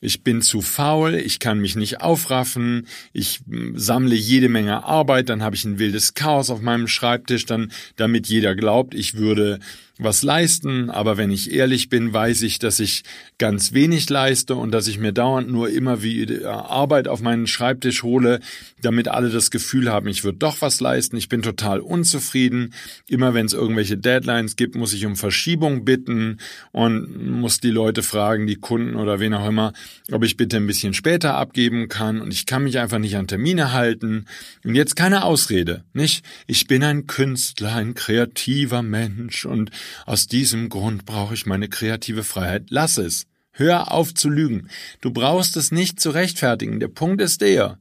Ich 0.02 0.24
bin 0.24 0.42
zu 0.42 0.62
faul, 0.62 1.16
ich 1.16 1.40
kann 1.40 1.60
mich 1.60 1.76
nicht 1.76 2.02
aufraffen, 2.02 2.88
ich 3.12 3.42
hm, 3.48 3.78
sammle 3.78 4.16
jede 4.16 4.50
Menge 4.50 4.84
Arbeit, 4.84 5.30
dann 5.30 5.42
habe 5.42 5.56
ich 5.56 5.66
ein 5.66 5.80
wildes 5.80 6.14
Chaos 6.14 6.50
auf 6.52 6.62
meinem 6.62 6.88
Schreibtisch, 6.88 7.46
dann 7.46 7.72
damit 7.96 8.28
jeder 8.28 8.56
glaubt, 8.56 8.94
ich 8.94 9.16
würde 9.16 9.60
was 10.04 10.24
leisten, 10.24 10.90
aber 10.90 11.18
wenn 11.18 11.32
ich 11.32 11.52
ehrlich 11.52 11.90
bin, 11.90 12.12
weiß 12.12 12.42
ich, 12.42 12.60
dass 12.60 12.80
ich 12.80 13.04
ganz 13.38 13.74
wenig 13.74 14.10
leiste 14.10 14.56
und 14.56 14.72
dass 14.72 14.88
ich 14.88 14.98
mir 14.98 15.12
dauernd 15.12 15.50
nur 15.50 15.70
immer 15.70 16.02
wie 16.02 16.44
Arbeit 16.46 17.08
auf 17.08 17.22
meinen 17.22 17.48
Schreibtisch 17.48 18.04
hole, 18.04 18.40
damit 18.82 19.08
alle 19.08 19.30
das 19.30 19.52
Gefühl 19.52 19.92
haben, 19.92 20.08
ich 20.08 20.24
würde 20.24 20.40
doch 20.40 20.62
was 20.62 20.80
leisten. 20.80 21.18
Ich 21.18 21.30
bin 21.30 21.42
total 21.42 21.80
unzufrieden. 21.80 22.74
Immer 23.08 23.34
wenn 23.34 23.46
es 23.46 23.54
irgendwelche 23.54 23.98
Deadlines 23.98 24.56
gibt, 24.56 24.76
muss 24.76 24.94
ich 24.94 25.06
um 25.06 25.16
Verschiebung 25.16 25.86
bitten 25.86 26.38
und 26.72 27.40
muss 27.40 27.60
die 27.60 27.70
Leute 27.70 28.04
fragen, 28.04 28.48
die 28.48 28.56
Kunden 28.56 28.96
oder 28.96 29.20
wen 29.20 29.34
auch 29.34 29.48
immer, 29.48 29.74
ob 30.12 30.24
ich 30.24 30.38
bitte 30.38 30.58
ein 30.58 30.68
bisschen 30.68 30.94
später 30.94 31.36
abgeben 31.36 31.90
kann 31.90 32.22
und 32.22 32.34
ich 32.34 32.46
kann 32.46 32.64
mich 32.64 32.80
einfach 32.80 33.00
nicht 33.00 33.18
an 33.18 33.28
Termine 33.28 33.72
halten. 33.72 34.26
Und 34.64 34.76
jetzt 34.76 34.96
keine 34.96 35.24
Ausrede, 35.24 35.84
nicht? 35.94 36.26
Ich 36.48 36.68
bin 36.68 36.84
ein 36.84 37.08
Künstler, 37.08 37.76
ein 37.76 37.94
kreativer 37.94 38.82
Mensch 38.82 39.46
und 39.46 39.72
aus 40.06 40.28
diesem 40.28 40.70
Grund 40.70 41.06
brauche 41.06 41.34
ich 41.34 41.46
meine 41.46 41.70
kreative 41.70 42.24
Freiheit. 42.24 42.66
Lass 42.70 42.98
es. 42.98 43.28
Hör 43.52 43.92
auf 43.92 44.14
zu 44.14 44.30
lügen. 44.30 44.70
Du 45.02 45.12
brauchst 45.12 45.58
es 45.58 45.72
nicht 45.72 46.00
zu 46.00 46.12
rechtfertigen. 46.12 46.80
Der 46.80 46.88
Punkt 46.88 47.22
ist 47.22 47.42
der. 47.42 47.78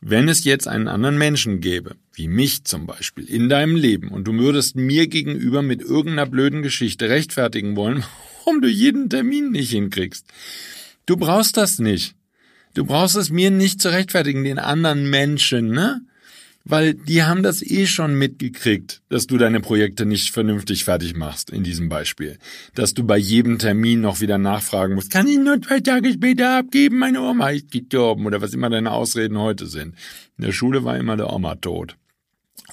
Wenn 0.00 0.28
es 0.28 0.44
jetzt 0.44 0.68
einen 0.68 0.88
anderen 0.88 1.16
Menschen 1.16 1.60
gäbe, 1.60 1.96
wie 2.12 2.28
mich 2.28 2.64
zum 2.64 2.86
Beispiel, 2.86 3.24
in 3.24 3.48
deinem 3.48 3.76
Leben, 3.76 4.08
und 4.08 4.24
du 4.24 4.34
würdest 4.34 4.76
mir 4.76 5.06
gegenüber 5.06 5.62
mit 5.62 5.80
irgendeiner 5.80 6.26
blöden 6.26 6.62
Geschichte 6.62 7.08
rechtfertigen 7.08 7.74
wollen, 7.76 8.04
warum 8.44 8.60
du 8.60 8.68
jeden 8.68 9.08
Termin 9.08 9.50
nicht 9.50 9.70
hinkriegst. 9.70 10.26
Du 11.06 11.16
brauchst 11.16 11.56
das 11.56 11.78
nicht. 11.78 12.14
Du 12.74 12.84
brauchst 12.84 13.16
es 13.16 13.30
mir 13.30 13.50
nicht 13.50 13.80
zu 13.80 13.88
rechtfertigen, 13.90 14.44
den 14.44 14.58
anderen 14.58 15.08
Menschen, 15.08 15.70
ne? 15.70 16.02
Weil 16.64 16.94
die 16.94 17.22
haben 17.22 17.42
das 17.42 17.62
eh 17.62 17.86
schon 17.86 18.14
mitgekriegt, 18.14 19.02
dass 19.10 19.26
du 19.26 19.36
deine 19.36 19.60
Projekte 19.60 20.06
nicht 20.06 20.30
vernünftig 20.30 20.84
fertig 20.84 21.14
machst, 21.14 21.50
in 21.50 21.62
diesem 21.62 21.88
Beispiel. 21.88 22.38
Dass 22.74 22.94
du 22.94 23.04
bei 23.04 23.18
jedem 23.18 23.58
Termin 23.58 24.00
noch 24.00 24.20
wieder 24.20 24.38
nachfragen 24.38 24.94
musst, 24.94 25.10
kann 25.10 25.28
ich 25.28 25.38
nur 25.38 25.60
zwei 25.60 25.80
Tage 25.80 26.12
später 26.12 26.58
abgeben, 26.58 26.98
meine 26.98 27.20
Oma 27.20 27.50
ist 27.50 27.70
gestorben 27.70 28.24
oder 28.26 28.40
was 28.40 28.54
immer 28.54 28.70
deine 28.70 28.92
Ausreden 28.92 29.38
heute 29.38 29.66
sind. 29.66 29.94
In 30.38 30.44
der 30.44 30.52
Schule 30.52 30.84
war 30.84 30.96
immer 30.96 31.16
der 31.16 31.32
Oma 31.32 31.54
tot. 31.56 31.96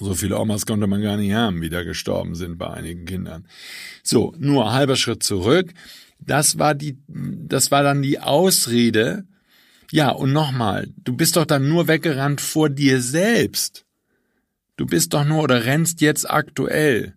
So 0.00 0.14
viele 0.14 0.38
Omas 0.38 0.64
konnte 0.64 0.86
man 0.86 1.02
gar 1.02 1.18
nicht 1.18 1.34
haben, 1.34 1.60
wie 1.60 1.68
da 1.68 1.82
gestorben 1.82 2.34
sind 2.34 2.56
bei 2.56 2.70
einigen 2.70 3.04
Kindern. 3.04 3.46
So, 4.02 4.34
nur 4.38 4.72
halber 4.72 4.96
Schritt 4.96 5.22
zurück. 5.22 5.72
Das 6.18 6.58
war 6.58 6.74
die, 6.74 6.98
das 7.08 7.70
war 7.70 7.82
dann 7.82 8.00
die 8.00 8.20
Ausrede, 8.20 9.26
ja, 9.92 10.08
und 10.08 10.32
nochmal, 10.32 10.88
du 11.04 11.12
bist 11.14 11.36
doch 11.36 11.44
dann 11.44 11.68
nur 11.68 11.86
weggerannt 11.86 12.40
vor 12.40 12.70
dir 12.70 13.02
selbst. 13.02 13.84
Du 14.76 14.86
bist 14.86 15.12
doch 15.12 15.26
nur 15.26 15.42
oder 15.42 15.66
rennst 15.66 16.00
jetzt 16.00 16.30
aktuell. 16.30 17.14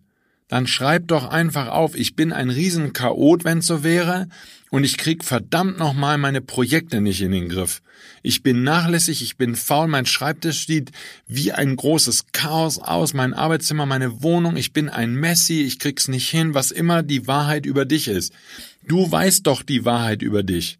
Dann 0.48 0.66
schreib 0.66 1.08
doch 1.08 1.26
einfach 1.30 1.68
auf, 1.68 1.96
ich 1.96 2.16
bin 2.16 2.34
ein 2.34 2.50
Riesenchaot, 2.50 3.44
wenn's 3.44 3.66
so 3.66 3.82
wäre, 3.82 4.28
und 4.70 4.84
ich 4.84 4.98
krieg 4.98 5.24
verdammt 5.24 5.78
nochmal 5.78 6.18
meine 6.18 6.42
Projekte 6.42 7.00
nicht 7.00 7.22
in 7.22 7.32
den 7.32 7.48
Griff. 7.48 7.80
Ich 8.22 8.42
bin 8.42 8.62
nachlässig, 8.62 9.22
ich 9.22 9.38
bin 9.38 9.56
faul, 9.56 9.88
mein 9.88 10.04
Schreibtisch 10.04 10.66
sieht 10.66 10.92
wie 11.26 11.52
ein 11.52 11.76
großes 11.76 12.26
Chaos 12.32 12.78
aus, 12.78 13.14
mein 13.14 13.32
Arbeitszimmer, 13.32 13.86
meine 13.86 14.22
Wohnung, 14.22 14.54
ich 14.56 14.74
bin 14.74 14.90
ein 14.90 15.14
Messi, 15.14 15.62
ich 15.62 15.78
krieg's 15.78 16.08
nicht 16.08 16.28
hin, 16.28 16.52
was 16.52 16.72
immer 16.72 17.02
die 17.02 17.26
Wahrheit 17.26 17.64
über 17.64 17.86
dich 17.86 18.08
ist. 18.08 18.34
Du 18.86 19.10
weißt 19.10 19.46
doch 19.46 19.62
die 19.62 19.86
Wahrheit 19.86 20.20
über 20.20 20.42
dich. 20.42 20.78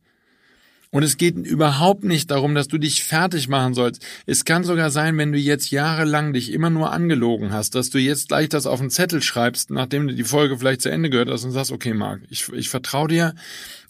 Und 0.96 1.02
es 1.02 1.18
geht 1.18 1.36
überhaupt 1.36 2.04
nicht 2.04 2.30
darum, 2.30 2.54
dass 2.54 2.68
du 2.68 2.78
dich 2.78 3.04
fertig 3.04 3.48
machen 3.48 3.74
sollst. 3.74 4.02
Es 4.24 4.46
kann 4.46 4.64
sogar 4.64 4.90
sein, 4.90 5.18
wenn 5.18 5.30
du 5.30 5.36
jetzt 5.36 5.70
jahrelang 5.70 6.32
dich 6.32 6.50
immer 6.50 6.70
nur 6.70 6.90
angelogen 6.90 7.52
hast, 7.52 7.74
dass 7.74 7.90
du 7.90 7.98
jetzt 7.98 8.28
gleich 8.28 8.48
das 8.48 8.64
auf 8.64 8.80
den 8.80 8.88
Zettel 8.88 9.20
schreibst, 9.20 9.70
nachdem 9.70 10.08
du 10.08 10.14
die 10.14 10.24
Folge 10.24 10.56
vielleicht 10.56 10.80
zu 10.80 10.88
Ende 10.88 11.10
gehört 11.10 11.28
hast 11.28 11.44
und 11.44 11.50
sagst, 11.50 11.70
okay, 11.70 11.92
Marc, 11.92 12.22
ich, 12.30 12.50
ich 12.50 12.70
vertraue 12.70 13.08
dir, 13.08 13.34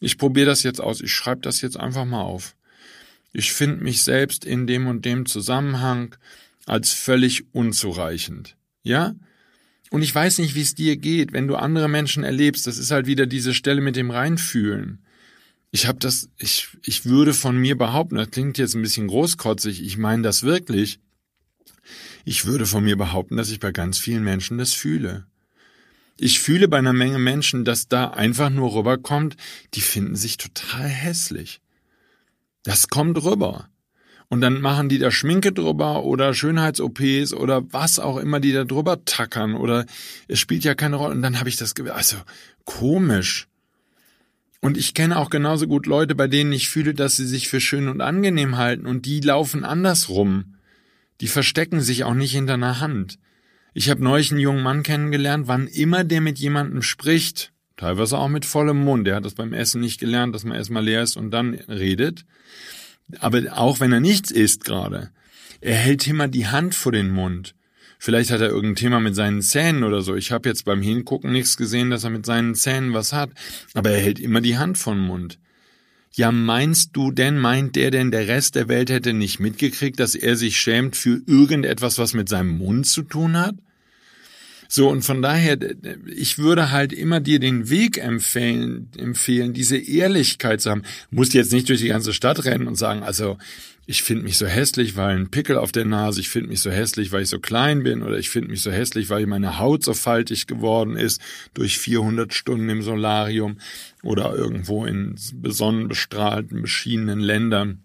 ich 0.01 0.19
probiere 0.19 0.47
das 0.47 0.65
jetzt 0.65 0.81
aus, 0.81 1.01
ich 1.01 1.13
schreibe 1.13 1.43
das 1.43 1.61
jetzt 1.61 1.79
einfach 1.79 2.05
mal 2.05 2.23
auf. 2.23 2.57
Ich 3.33 3.53
finde 3.53 3.85
mich 3.85 4.03
selbst 4.03 4.45
in 4.45 4.67
dem 4.67 4.89
und 4.89 5.05
dem 5.05 5.27
Zusammenhang 5.27 6.17
als 6.65 6.93
völlig 6.93 7.45
unzureichend. 7.55 8.57
Ja? 8.83 9.15
Und 9.91 10.03
ich 10.03 10.13
weiß 10.13 10.39
nicht, 10.39 10.57
wie 10.57 10.63
es 10.63 10.75
dir 10.75 10.97
geht, 10.97 11.33
wenn 11.33 11.47
du 11.47 11.55
andere 11.55 11.89
Menschen 11.89 12.25
erlebst. 12.25 12.67
Das 12.67 12.79
ist 12.79 12.91
halt 12.91 13.07
wieder 13.07 13.27
diese 13.27 13.55
Stelle 13.55 13.81
mit 13.81 13.95
dem 13.95 14.11
Reinfühlen. 14.11 15.06
Ich 15.71 15.87
habe 15.87 15.99
das, 15.99 16.29
ich, 16.39 16.69
ich 16.85 17.05
würde 17.05 17.35
von 17.35 17.57
mir 17.57 17.77
behaupten, 17.77 18.17
das 18.17 18.31
klingt 18.31 18.59
jetzt 18.59 18.75
ein 18.75 18.83
bisschen 18.83 19.09
großkotzig, 19.09 19.83
ich 19.83 19.99
meine 19.99 20.23
das 20.23 20.43
wirklich. 20.43 21.01
Ich 22.25 22.47
würde 22.47 22.67
von 22.67 22.85
mir 22.85 22.97
behaupten, 22.97 23.37
dass 23.37 23.51
ich 23.51 23.61
bei 23.61 23.73
ganz 23.73 23.99
vielen 23.99 24.25
Menschen 24.25 24.59
das 24.59 24.73
fühle. 24.73 25.27
Ich 26.19 26.41
fühle 26.41 26.67
bei 26.67 26.79
einer 26.79 26.93
Menge 26.93 27.19
Menschen, 27.19 27.65
dass 27.65 27.89
da 27.89 28.09
einfach 28.09 28.49
nur 28.49 28.75
rüberkommt, 28.75 29.37
die 29.75 29.83
finden 29.83 30.17
sich 30.17 30.39
total 30.39 30.89
hässlich. 30.89 31.61
Das 32.63 32.89
kommt 32.89 33.23
rüber. 33.23 33.69
Und 34.29 34.41
dann 34.41 34.61
machen 34.61 34.89
die 34.89 34.99
da 34.99 35.11
Schminke 35.11 35.53
drüber 35.53 36.03
oder 36.03 36.35
Schönheits-OPs 36.35 37.33
oder 37.33 37.73
was 37.73 37.99
auch 37.99 38.17
immer 38.17 38.41
die 38.41 38.53
da 38.53 38.65
drüber 38.65 39.05
tackern 39.05 39.55
oder 39.55 39.87
es 40.27 40.41
spielt 40.41 40.65
ja 40.65 40.75
keine 40.75 40.97
Rolle. 40.97 41.15
Und 41.15 41.23
dann 41.23 41.39
habe 41.39 41.49
ich 41.49 41.57
das, 41.57 41.75
also 41.93 42.17
komisch. 42.65 43.47
Und 44.61 44.77
ich 44.77 44.95
kenne 44.95 45.19
auch 45.19 45.31
genauso 45.31 45.67
gut 45.67 45.87
Leute, 45.87 46.15
bei 46.15 46.29
denen 46.29 46.53
ich 46.53 46.69
fühle, 46.69 46.95
dass 46.95 47.17
sie 47.17 47.27
sich 47.27 47.49
für 47.49 47.61
schön 47.61 47.89
und 47.89 48.01
angenehm 48.01 48.57
halten 48.57 48.87
und 48.87 49.07
die 49.07 49.21
laufen 49.21 49.65
andersrum. 49.65 50.57
Die 51.21 51.29
verstecken 51.29 51.81
sich 51.81 52.05
auch 52.05 52.15
nicht 52.15 52.33
hinter 52.33 52.55
einer 52.55 52.81
Hand. 52.81 53.19
Ich 53.75 53.91
habe 53.91 54.03
neulich 54.03 54.31
einen 54.31 54.41
jungen 54.41 54.63
Mann 54.63 54.83
kennengelernt, 54.83 55.49
wann 55.49 55.67
immer 55.67 56.05
der 56.05 56.21
mit 56.21 56.39
jemandem 56.39 56.83
spricht, 56.83 57.53
teilweise 57.77 58.17
auch 58.17 58.29
mit 58.29 58.47
vollem 58.47 58.83
Mund, 58.83 59.07
der 59.07 59.17
hat 59.17 59.25
das 59.25 59.35
beim 59.35 59.53
Essen 59.53 59.83
nicht 59.83 60.01
gelernt, 60.01 60.35
dass 60.35 60.45
man 60.45 60.57
erstmal 60.57 60.85
leer 60.85 61.03
ist 61.03 61.17
und 61.17 61.31
dann 61.31 61.55
redet, 61.55 62.25
aber 63.19 63.43
auch 63.53 63.81
wenn 63.81 63.93
er 63.93 64.01
nichts 64.01 64.31
isst 64.31 64.65
gerade, 64.65 65.11
er 65.61 65.77
hält 65.77 66.07
immer 66.07 66.29
die 66.29 66.47
Hand 66.47 66.75
vor 66.75 66.93
den 66.93 67.11
Mund. 67.11 67.55
Vielleicht 67.99 68.31
hat 68.31 68.41
er 68.41 68.51
irgendein 68.51 68.77
Thema 68.77 69.01
mit 69.01 69.15
seinen 69.15 69.43
Zähnen 69.43 69.85
oder 69.85 70.03
so. 70.03 70.15
Ich 70.15 70.33
habe 70.33 70.49
jetzt 70.49 70.65
beim 70.65 70.83
Hingucken 70.83 71.33
nichts 71.33 71.57
gesehen, 71.57 71.91
dass 71.91 72.05
er 72.05 72.11
mit 72.11 72.27
seinen 72.27 72.55
Zähnen 72.55 72.93
was 72.93 73.13
hat. 73.13 73.31
Aber 73.75 73.91
er 73.91 74.01
hält 74.01 74.21
immer 74.21 74.41
die 74.41 74.59
Hand 74.59 74.79
vom 74.79 75.01
Mund. 75.01 75.39
Ja, 76.13 76.33
meinst 76.33 76.91
du 76.95 77.11
denn, 77.11 77.39
meint 77.39 77.77
der 77.77 77.91
denn, 77.91 78.11
der 78.11 78.27
Rest 78.27 78.55
der 78.55 78.69
Welt 78.69 78.89
hätte 78.89 79.13
nicht 79.13 79.39
mitgekriegt, 79.39 80.01
dass 80.01 80.15
er 80.15 80.37
sich 80.37 80.59
schämt 80.59 80.97
für 80.97 81.21
irgendetwas, 81.27 81.99
was 81.99 82.15
mit 82.15 82.29
seinem 82.29 82.57
Mund 82.57 82.87
zu 82.87 83.03
tun 83.03 83.37
hat? 83.37 83.55
So, 84.69 84.89
und 84.89 85.03
von 85.03 85.23
daher, 85.23 85.59
ich 86.07 86.39
würde 86.39 86.71
halt 86.71 86.93
immer 86.93 87.21
dir 87.21 87.39
den 87.39 87.69
Weg 87.69 87.99
empfehlen, 87.99 88.89
empfehlen, 88.97 89.53
diese 89.53 89.77
Ehrlichkeit 89.77 90.61
zu 90.61 90.71
haben. 90.71 90.83
Musst 91.11 91.35
jetzt 91.35 91.53
nicht 91.53 91.69
durch 91.69 91.81
die 91.81 91.89
ganze 91.89 92.13
Stadt 92.13 92.45
rennen 92.45 92.67
und 92.67 92.77
sagen, 92.77 93.03
also, 93.03 93.39
ich 93.89 94.03
finde 94.03 94.25
mich 94.25 94.37
so 94.37 94.47
hässlich, 94.47 94.97
weil 94.97 95.17
ein 95.17 95.31
Pickel 95.31 95.57
auf 95.57 95.71
der 95.71 95.85
Nase, 95.85 96.21
ich 96.21 96.29
finde 96.29 96.51
mich 96.51 96.61
so 96.61 96.71
hässlich, 96.71 97.13
weil 97.13 97.23
ich 97.23 97.29
so 97.29 97.39
klein 97.39 97.85
bin, 97.85 98.03
oder 98.03 98.19
ich 98.19 98.31
finde 98.31 98.51
mich 98.51 98.61
so 98.61 98.73
hässlich, 98.73 99.11
weil 99.11 99.25
meine 99.27 99.61
Haut 99.61 99.85
so 99.85 99.95
faltig 99.95 100.49
geworden 100.49 100.97
ist 100.97 101.21
durch 101.55 101.79
400 101.79 102.35
Stunden 102.35 102.69
im 102.69 102.83
Solarium 102.83 103.59
oder 104.03 104.35
irgendwo 104.35 104.85
in 104.85 105.15
besonnenbestrahlten, 105.35 106.63
beschienenen 106.63 107.21
Ländern, 107.21 107.85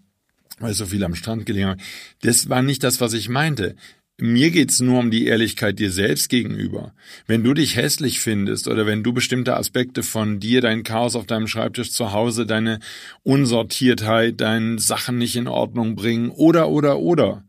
weil 0.58 0.72
ich 0.72 0.76
so 0.76 0.86
viel 0.86 1.04
am 1.04 1.14
Strand 1.14 1.46
gelegen 1.46 1.68
habe. 1.68 1.82
Das 2.22 2.48
war 2.48 2.62
nicht 2.62 2.82
das, 2.82 3.00
was 3.00 3.12
ich 3.12 3.28
meinte. 3.28 3.76
Mir 4.24 4.52
geht's 4.52 4.78
nur 4.78 5.00
um 5.00 5.10
die 5.10 5.26
Ehrlichkeit 5.26 5.80
dir 5.80 5.90
selbst 5.90 6.28
gegenüber. 6.28 6.94
Wenn 7.26 7.42
du 7.42 7.54
dich 7.54 7.74
hässlich 7.74 8.20
findest 8.20 8.68
oder 8.68 8.86
wenn 8.86 9.02
du 9.02 9.12
bestimmte 9.12 9.56
Aspekte 9.56 10.04
von 10.04 10.38
dir, 10.38 10.60
dein 10.60 10.84
Chaos 10.84 11.16
auf 11.16 11.26
deinem 11.26 11.48
Schreibtisch 11.48 11.90
zu 11.90 12.12
Hause, 12.12 12.46
deine 12.46 12.78
Unsortiertheit, 13.24 14.40
deine 14.40 14.78
Sachen 14.78 15.18
nicht 15.18 15.34
in 15.34 15.48
Ordnung 15.48 15.96
bringen 15.96 16.30
oder 16.30 16.68
oder 16.68 17.00
oder. 17.00 17.42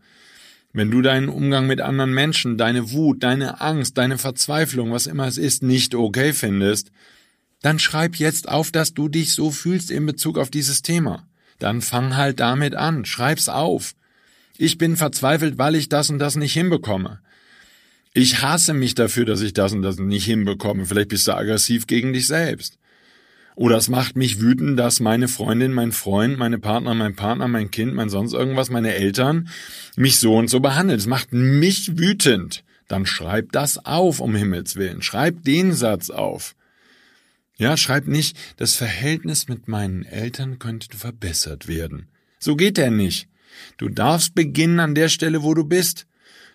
Wenn 0.71 0.89
du 0.89 1.03
deinen 1.03 1.29
Umgang 1.29 1.67
mit 1.67 1.79
anderen 1.79 2.11
Menschen, 2.11 2.57
deine 2.57 2.91
Wut, 2.91 3.21
deine 3.21 3.61
Angst, 3.61 3.99
deine 3.99 4.17
Verzweiflung, 4.17 4.91
was 4.91 5.05
immer 5.05 5.27
es 5.27 5.37
ist, 5.37 5.61
nicht 5.61 5.93
okay 5.93 6.33
findest, 6.33 6.91
dann 7.61 7.77
schreib 7.77 8.15
jetzt 8.15 8.49
auf, 8.49 8.71
dass 8.71 8.95
du 8.95 9.09
dich 9.09 9.33
so 9.33 9.51
fühlst 9.51 9.91
in 9.91 10.07
Bezug 10.07 10.39
auf 10.39 10.49
dieses 10.49 10.81
Thema. 10.81 11.27
Dann 11.59 11.83
fang 11.83 12.17
halt 12.17 12.39
damit 12.39 12.73
an, 12.73 13.05
schreib's 13.05 13.47
auf. 13.47 13.93
Ich 14.57 14.77
bin 14.77 14.97
verzweifelt, 14.97 15.57
weil 15.57 15.75
ich 15.75 15.89
das 15.89 16.09
und 16.09 16.19
das 16.19 16.35
nicht 16.35 16.53
hinbekomme. 16.53 17.19
Ich 18.13 18.41
hasse 18.41 18.73
mich 18.73 18.93
dafür, 18.93 19.25
dass 19.25 19.41
ich 19.41 19.53
das 19.53 19.73
und 19.73 19.81
das 19.81 19.97
nicht 19.97 20.25
hinbekomme. 20.25 20.85
Vielleicht 20.85 21.09
bist 21.09 21.27
du 21.27 21.35
aggressiv 21.35 21.87
gegen 21.87 22.13
dich 22.13 22.27
selbst. 22.27 22.77
Oder 23.55 23.77
es 23.77 23.89
macht 23.89 24.15
mich 24.15 24.39
wütend, 24.39 24.79
dass 24.79 24.99
meine 24.99 25.27
Freundin, 25.27 25.73
mein 25.73 25.91
Freund, 25.91 26.37
meine 26.37 26.59
Partner, 26.59 26.93
mein 26.93 27.15
Partner, 27.15 27.47
mein 27.47 27.71
Kind, 27.71 27.93
mein 27.93 28.09
sonst 28.09 28.33
irgendwas, 28.33 28.69
meine 28.69 28.93
Eltern 28.93 29.49
mich 29.95 30.17
so 30.19 30.35
und 30.35 30.49
so 30.49 30.59
behandeln. 30.59 30.99
Es 30.99 31.07
macht 31.07 31.33
mich 31.33 31.97
wütend. 31.97 32.63
Dann 32.87 33.05
schreib 33.05 33.51
das 33.51 33.83
auf, 33.85 34.19
um 34.19 34.35
Himmels 34.35 34.75
Willen. 34.75 35.01
Schreib 35.01 35.43
den 35.43 35.73
Satz 35.73 36.09
auf. 36.09 36.55
Ja, 37.57 37.77
schreib 37.77 38.07
nicht, 38.07 38.37
das 38.57 38.75
Verhältnis 38.75 39.47
mit 39.47 39.67
meinen 39.67 40.03
Eltern 40.03 40.57
könnte 40.59 40.97
verbessert 40.97 41.67
werden. 41.67 42.07
So 42.39 42.55
geht 42.55 42.77
er 42.77 42.91
nicht. 42.91 43.27
Du 43.77 43.89
darfst 43.89 44.35
beginnen 44.35 44.79
an 44.79 44.95
der 44.95 45.09
Stelle, 45.09 45.43
wo 45.43 45.53
du 45.53 45.63
bist. 45.63 46.05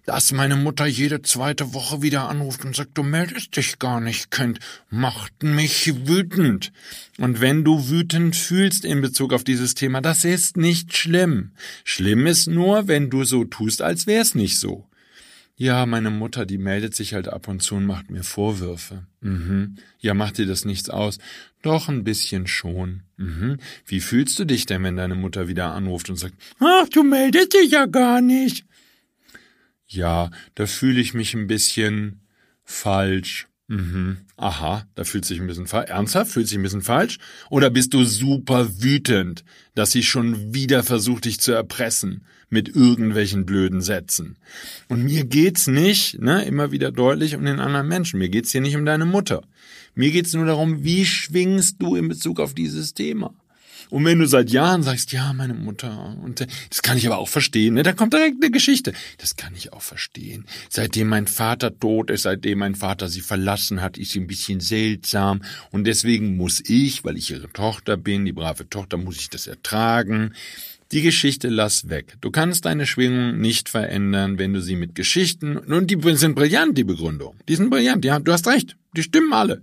Dass 0.07 0.33
meine 0.33 0.57
Mutter 0.57 0.87
jede 0.87 1.21
zweite 1.21 1.75
Woche 1.75 2.01
wieder 2.01 2.31
anruft 2.31 2.65
und 2.65 2.75
sagt, 2.75 2.97
du 2.97 3.03
meldest 3.03 3.55
dich 3.55 3.79
gar 3.79 4.01
nicht, 4.01 4.31
könnt, 4.31 4.59
macht 4.89 5.43
mich 5.43 6.09
wütend. 6.09 6.73
Und 7.19 7.43
wenn 7.43 7.63
du 7.63 7.91
wütend 7.91 8.35
fühlst 8.35 8.87
in 8.87 9.03
Bezug 9.03 9.35
auf 9.35 9.45
dieses 9.45 9.75
Thema, 9.75 10.01
das 10.01 10.25
ist 10.25 10.57
nicht 10.57 10.97
schlimm. 10.97 11.51
Schlimm 11.85 12.27
ist 12.27 12.47
nur, 12.47 12.89
wenn 12.89 13.11
du 13.11 13.25
so 13.25 13.45
tust, 13.45 13.83
als 13.83 14.07
wär's 14.07 14.35
nicht 14.35 14.59
so. 14.59 14.88
Ja, 15.61 15.87
meine 15.87 16.11
Mutter, 16.11 16.47
die 16.47 16.57
meldet 16.57 16.95
sich 16.95 17.15
halt 17.15 17.27
ab 17.27 17.49
und 17.49 17.61
zu 17.61 17.75
und 17.75 17.85
macht 17.85 18.13
mir 18.13 18.23
Vorwürfe. 18.23 19.09
Mhm. 19.21 19.75
Ja, 19.99 20.15
macht 20.15 20.39
dir 20.39 20.47
das 20.47 20.65
nichts 20.65 20.89
aus? 20.89 21.19
Doch 21.63 21.89
ein 21.89 22.05
bisschen 22.05 22.47
schon. 22.47 23.03
Mhm. 23.17 23.59
Wie 23.85 23.99
fühlst 23.99 24.39
du 24.39 24.45
dich 24.45 24.67
denn, 24.67 24.85
wenn 24.85 24.95
deine 24.95 25.17
Mutter 25.17 25.49
wieder 25.49 25.75
anruft 25.75 26.11
und 26.11 26.17
sagt, 26.17 26.35
ach, 26.61 26.89
du 26.91 27.03
meldest 27.03 27.55
dich 27.55 27.73
ja 27.73 27.87
gar 27.87 28.21
nicht? 28.21 28.67
Ja, 29.89 30.31
da 30.55 30.67
fühle 30.67 31.01
ich 31.01 31.13
mich 31.13 31.35
ein 31.35 31.49
bisschen 31.49 32.21
falsch. 32.63 33.48
Mhm. 33.69 34.19
Aha, 34.37 34.87
da 34.95 35.05
fühlt 35.05 35.25
sich 35.25 35.41
ein 35.41 35.47
bisschen 35.47 35.67
falsch. 35.67 35.91
Ernsthaft? 35.91 36.33
Fühlt 36.33 36.49
sich 36.49 36.59
ein 36.59 36.63
bisschen 36.63 36.83
falsch? 36.83 37.19
Oder 37.51 37.71
bist 37.71 37.95
du 37.95 38.05
super 38.05 38.69
wütend, 38.83 39.45
dass 39.75 39.93
sie 39.93 40.03
schon 40.03 40.55
wieder 40.55 40.83
versucht, 40.83 41.27
dich 41.27 41.41
zu 41.41 41.53
erpressen? 41.53 42.23
mit 42.51 42.75
irgendwelchen 42.75 43.45
blöden 43.45 43.81
Sätzen. 43.81 44.37
Und 44.89 45.05
mir 45.05 45.25
geht's 45.25 45.67
nicht, 45.67 46.21
ne, 46.21 46.45
immer 46.45 46.73
wieder 46.73 46.91
deutlich 46.91 47.37
um 47.37 47.45
den 47.45 47.61
anderen 47.61 47.89
Menschen. 47.89 48.19
Mir 48.19 48.29
geht's 48.29 48.53
hier 48.53 48.61
nicht 48.61 48.77
um 48.77 48.87
deine 48.87 49.05
Mutter. 49.05 49.43
Mir 49.95 50.11
geht's 50.11 50.33
nur 50.33 50.47
darum, 50.47 50.85
wie 50.85 51.05
schwingst 51.05 51.77
du 51.81 51.97
in 51.97 52.09
Bezug 52.09 52.41
auf 52.41 52.55
dieses 52.55 52.95
Thema? 52.95 53.35
Und 53.91 54.05
wenn 54.05 54.19
du 54.19 54.27
seit 54.27 54.51
Jahren 54.51 54.83
sagst, 54.83 55.13
ja, 55.13 55.33
meine 55.33 55.55
Mutter, 55.55 56.17
und 56.23 56.47
das 56.69 56.83
kann 56.83 56.99
ich 56.99 57.07
aber 57.07 57.19
auch 57.19 57.29
verstehen, 57.29 57.75
ne? 57.75 57.83
da 57.83 57.93
kommt 57.93 58.13
direkt 58.13 58.37
eine 58.43 58.51
Geschichte. 58.51 58.93
Das 59.19 59.37
kann 59.37 59.55
ich 59.57 59.73
auch 59.73 59.83
verstehen. 59.83 60.45
Seitdem 60.69 61.09
mein 61.09 61.27
Vater 61.27 61.79
tot 61.79 62.11
ist, 62.11 62.23
seitdem 62.23 62.59
mein 62.59 62.75
Vater 62.75 63.09
sie 63.09 63.21
verlassen 63.21 63.81
hat, 63.81 63.97
ist 63.97 64.13
sie 64.13 64.21
ein 64.21 64.27
bisschen 64.27 64.61
seltsam. 64.61 65.43
Und 65.71 65.85
deswegen 65.85 66.37
muss 66.37 66.63
ich, 66.69 67.05
weil 67.05 67.17
ich 67.17 67.31
ihre 67.31 67.51
Tochter 67.51 67.97
bin, 67.97 68.25
die 68.25 68.33
brave 68.33 68.69
Tochter, 68.69 68.97
muss 68.97 69.21
ich 69.21 69.31
das 69.31 69.47
ertragen. 69.47 70.35
Die 70.91 71.03
Geschichte 71.03 71.49
lass 71.49 71.91
weg. 71.91 72.17
Du 72.23 72.31
kannst 72.31 72.65
deine 72.65 72.87
Schwingung 72.87 73.39
nicht 73.39 73.69
verändern, 73.69 74.39
wenn 74.39 74.55
du 74.55 74.63
sie 74.63 74.77
mit 74.77 74.95
Geschichten, 74.95 75.59
und 75.59 75.91
die 75.91 76.17
sind 76.17 76.35
brillant, 76.35 76.79
die 76.79 76.85
Begründung. 76.85 77.35
Die 77.47 77.57
sind 77.57 77.69
brillant, 77.69 78.05
ja, 78.07 78.19
du 78.19 78.33
hast 78.33 78.47
recht. 78.47 78.77
Die 78.97 79.03
stimmen 79.03 79.35
alle. 79.35 79.63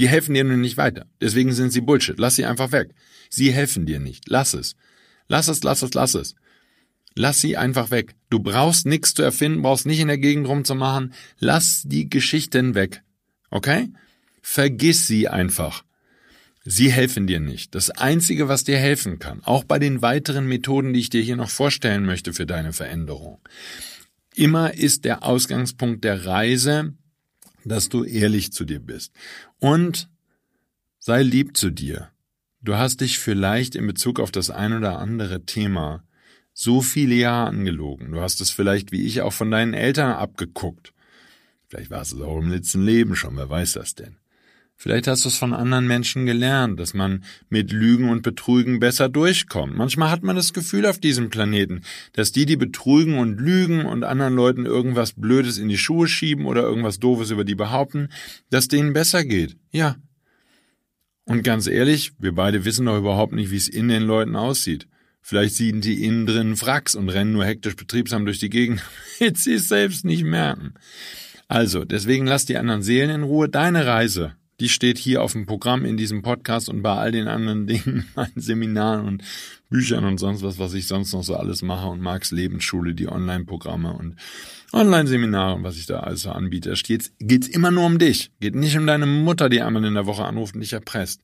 Die 0.00 0.08
helfen 0.08 0.32
dir 0.32 0.44
nur 0.44 0.56
nicht 0.56 0.78
weiter. 0.78 1.04
Deswegen 1.20 1.52
sind 1.52 1.74
sie 1.74 1.82
Bullshit. 1.82 2.18
Lass 2.18 2.36
sie 2.36 2.46
einfach 2.46 2.72
weg. 2.72 2.94
Sie 3.28 3.52
helfen 3.52 3.84
dir 3.84 4.00
nicht. 4.00 4.30
Lass 4.30 4.54
es. 4.54 4.74
Lass 5.28 5.46
es, 5.48 5.62
lass 5.62 5.82
es, 5.82 5.92
lass 5.92 6.14
es. 6.14 6.34
Lass 7.14 7.42
sie 7.42 7.58
einfach 7.58 7.90
weg. 7.90 8.14
Du 8.30 8.38
brauchst 8.38 8.86
nichts 8.86 9.12
zu 9.12 9.22
erfinden, 9.22 9.60
brauchst 9.60 9.84
nicht 9.84 10.00
in 10.00 10.08
der 10.08 10.16
Gegend 10.16 10.48
rumzumachen. 10.48 11.12
Lass 11.38 11.82
die 11.84 12.08
Geschichten 12.08 12.74
weg. 12.74 13.02
Okay? 13.50 13.90
Vergiss 14.40 15.06
sie 15.06 15.28
einfach. 15.28 15.84
Sie 16.64 16.90
helfen 16.90 17.26
dir 17.26 17.40
nicht. 17.40 17.74
Das 17.74 17.90
Einzige, 17.90 18.48
was 18.48 18.64
dir 18.64 18.78
helfen 18.78 19.18
kann, 19.18 19.44
auch 19.44 19.64
bei 19.64 19.78
den 19.78 20.00
weiteren 20.00 20.46
Methoden, 20.46 20.94
die 20.94 21.00
ich 21.00 21.10
dir 21.10 21.20
hier 21.20 21.36
noch 21.36 21.50
vorstellen 21.50 22.06
möchte 22.06 22.32
für 22.32 22.46
deine 22.46 22.72
Veränderung, 22.72 23.38
immer 24.34 24.72
ist 24.72 25.04
der 25.04 25.24
Ausgangspunkt 25.24 26.04
der 26.04 26.24
Reise, 26.24 26.94
dass 27.64 27.88
du 27.88 28.04
ehrlich 28.04 28.52
zu 28.52 28.64
dir 28.64 28.80
bist. 28.80 29.12
Und 29.58 30.08
sei 30.98 31.22
lieb 31.22 31.56
zu 31.56 31.70
dir. 31.70 32.10
Du 32.62 32.76
hast 32.76 33.00
dich 33.00 33.18
vielleicht 33.18 33.74
in 33.74 33.86
Bezug 33.86 34.20
auf 34.20 34.30
das 34.30 34.50
ein 34.50 34.72
oder 34.72 34.98
andere 34.98 35.46
Thema 35.46 36.04
so 36.52 36.82
viele 36.82 37.14
Jahre 37.14 37.48
angelogen. 37.48 38.12
Du 38.12 38.20
hast 38.20 38.40
es 38.40 38.50
vielleicht 38.50 38.92
wie 38.92 39.06
ich 39.06 39.22
auch 39.22 39.32
von 39.32 39.50
deinen 39.50 39.74
Eltern 39.74 40.12
abgeguckt. 40.12 40.92
Vielleicht 41.68 41.90
war 41.90 42.02
es 42.02 42.14
auch 42.14 42.38
im 42.38 42.50
letzten 42.50 42.84
Leben 42.84 43.16
schon, 43.16 43.36
wer 43.36 43.48
weiß 43.48 43.74
das 43.74 43.94
denn. 43.94 44.19
Vielleicht 44.82 45.08
hast 45.08 45.26
du 45.26 45.28
es 45.28 45.36
von 45.36 45.52
anderen 45.52 45.86
Menschen 45.86 46.24
gelernt, 46.24 46.80
dass 46.80 46.94
man 46.94 47.22
mit 47.50 47.70
Lügen 47.70 48.08
und 48.08 48.22
Betrügen 48.22 48.80
besser 48.80 49.10
durchkommt. 49.10 49.76
Manchmal 49.76 50.10
hat 50.10 50.22
man 50.22 50.36
das 50.36 50.54
Gefühl 50.54 50.86
auf 50.86 50.98
diesem 50.98 51.28
Planeten, 51.28 51.82
dass 52.14 52.32
die, 52.32 52.46
die 52.46 52.56
betrügen 52.56 53.18
und 53.18 53.38
lügen 53.38 53.84
und 53.84 54.04
anderen 54.04 54.32
Leuten 54.32 54.64
irgendwas 54.64 55.12
Blödes 55.12 55.58
in 55.58 55.68
die 55.68 55.76
Schuhe 55.76 56.08
schieben 56.08 56.46
oder 56.46 56.62
irgendwas 56.62 56.98
Doofes 56.98 57.30
über 57.30 57.44
die 57.44 57.54
behaupten, 57.54 58.08
dass 58.48 58.68
denen 58.68 58.94
besser 58.94 59.22
geht. 59.22 59.58
Ja. 59.70 59.96
Und 61.26 61.42
ganz 61.42 61.66
ehrlich, 61.66 62.12
wir 62.18 62.34
beide 62.34 62.64
wissen 62.64 62.86
doch 62.86 62.96
überhaupt 62.96 63.34
nicht, 63.34 63.50
wie 63.50 63.58
es 63.58 63.68
in 63.68 63.88
den 63.88 64.04
Leuten 64.04 64.34
aussieht. 64.34 64.88
Vielleicht 65.20 65.56
sehen 65.56 65.82
die 65.82 66.06
innen 66.06 66.24
drin 66.24 66.58
Wracks 66.58 66.94
und 66.94 67.10
rennen 67.10 67.32
nur 67.34 67.44
hektisch 67.44 67.76
betriebsam 67.76 68.24
durch 68.24 68.38
die 68.38 68.48
Gegend, 68.48 68.82
jetzt 69.18 69.44
sie 69.44 69.52
es 69.52 69.68
selbst 69.68 70.06
nicht 70.06 70.24
merken. 70.24 70.72
Also, 71.48 71.84
deswegen 71.84 72.26
lass 72.26 72.46
die 72.46 72.56
anderen 72.56 72.80
Seelen 72.80 73.10
in 73.10 73.24
Ruhe. 73.24 73.50
Deine 73.50 73.84
Reise 73.84 74.36
die 74.60 74.68
steht 74.68 74.98
hier 74.98 75.22
auf 75.22 75.32
dem 75.32 75.46
Programm 75.46 75.84
in 75.84 75.96
diesem 75.96 76.22
Podcast 76.22 76.68
und 76.68 76.82
bei 76.82 76.94
all 76.94 77.12
den 77.12 77.26
anderen 77.26 77.66
Dingen, 77.66 78.06
meinen 78.14 78.32
Seminaren 78.36 79.06
und 79.06 79.24
Büchern 79.70 80.04
und 80.04 80.18
sonst 80.18 80.42
was, 80.42 80.58
was 80.58 80.74
ich 80.74 80.86
sonst 80.86 81.12
noch 81.12 81.22
so 81.22 81.36
alles 81.36 81.62
mache 81.62 81.88
und 81.88 82.00
Marx 82.00 82.30
Lebensschule, 82.30 82.94
die 82.94 83.08
Online-Programme 83.08 83.92
und 83.92 84.16
Online-Seminare 84.72 85.54
und 85.54 85.64
was 85.64 85.76
ich 85.76 85.86
da 85.86 86.00
alles 86.00 86.22
so 86.22 86.30
anbiete. 86.30 86.70
Da 86.70 86.76
geht's, 86.76 87.12
geht's 87.18 87.48
immer 87.48 87.70
nur 87.70 87.86
um 87.86 87.98
dich. 87.98 88.30
Geht 88.40 88.54
nicht 88.54 88.76
um 88.76 88.86
deine 88.86 89.06
Mutter, 89.06 89.48
die 89.48 89.62
einmal 89.62 89.84
in 89.84 89.94
der 89.94 90.06
Woche 90.06 90.24
anruft 90.24 90.54
und 90.54 90.60
dich 90.60 90.72
erpresst. 90.72 91.22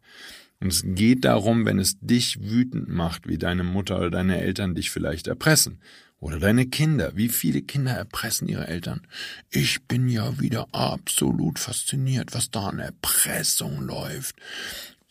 Und 0.61 0.72
es 0.72 0.83
geht 0.85 1.25
darum, 1.25 1.66
wenn 1.66 1.79
es 1.79 1.99
dich 2.01 2.38
wütend 2.40 2.88
macht, 2.88 3.29
wie 3.29 3.37
deine 3.37 3.62
Mutter 3.62 3.99
oder 3.99 4.11
deine 4.11 4.40
Eltern 4.40 4.75
dich 4.75 4.90
vielleicht 4.90 5.27
erpressen. 5.27 5.81
Oder 6.18 6.38
deine 6.38 6.66
Kinder. 6.66 7.12
Wie 7.14 7.29
viele 7.29 7.62
Kinder 7.62 7.92
erpressen 7.92 8.48
ihre 8.48 8.66
Eltern? 8.66 9.07
Ich 9.50 9.83
bin 9.83 10.09
ja 10.09 10.40
wieder 10.40 10.66
absolut 10.72 11.59
fasziniert, 11.59 12.35
was 12.35 12.50
da 12.50 12.68
an 12.68 12.79
Erpressung 12.79 13.83
läuft. 13.83 14.37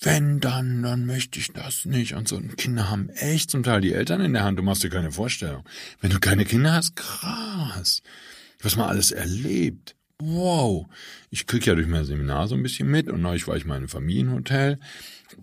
Wenn 0.02 0.40
dann, 0.40 0.84
dann 0.84 1.06
möchte 1.06 1.40
ich 1.40 1.54
das 1.54 1.86
nicht. 1.86 2.16
Und 2.16 2.28
so 2.28 2.36
und 2.36 2.58
Kinder 2.58 2.90
haben 2.90 3.10
echt 3.10 3.52
zum 3.52 3.64
Teil 3.64 3.82
die 3.82 3.94
Eltern 3.94 4.22
in 4.22 4.34
der 4.34 4.44
Hand. 4.44 4.60
Du 4.60 4.64
machst 4.64 4.84
dir 4.84 4.90
keine 4.90 5.12
Vorstellung. 5.12 5.64
Wenn 6.02 6.12
du 6.12 6.20
keine 6.20 6.46
Kinder 6.46 6.74
hast, 6.74 6.96
krass. 6.96 8.02
Was 8.62 8.76
man 8.76 8.90
alles 8.90 9.12
erlebt. 9.12 9.96
wow, 10.20 10.86
ich 11.30 11.46
krieg 11.46 11.66
ja 11.66 11.76
durch 11.76 11.88
mein 11.88 12.06
Seminar 12.06 12.48
so 12.48 12.56
ein 12.56 12.64
bisschen 12.64 12.90
mit 12.90 13.10
und 13.10 13.22
neulich 13.22 13.48
war 13.48 13.58
ich 13.58 13.66
mal 13.66 13.76
in 13.76 13.82
einem 13.82 13.90
Familienhotel. 13.90 14.80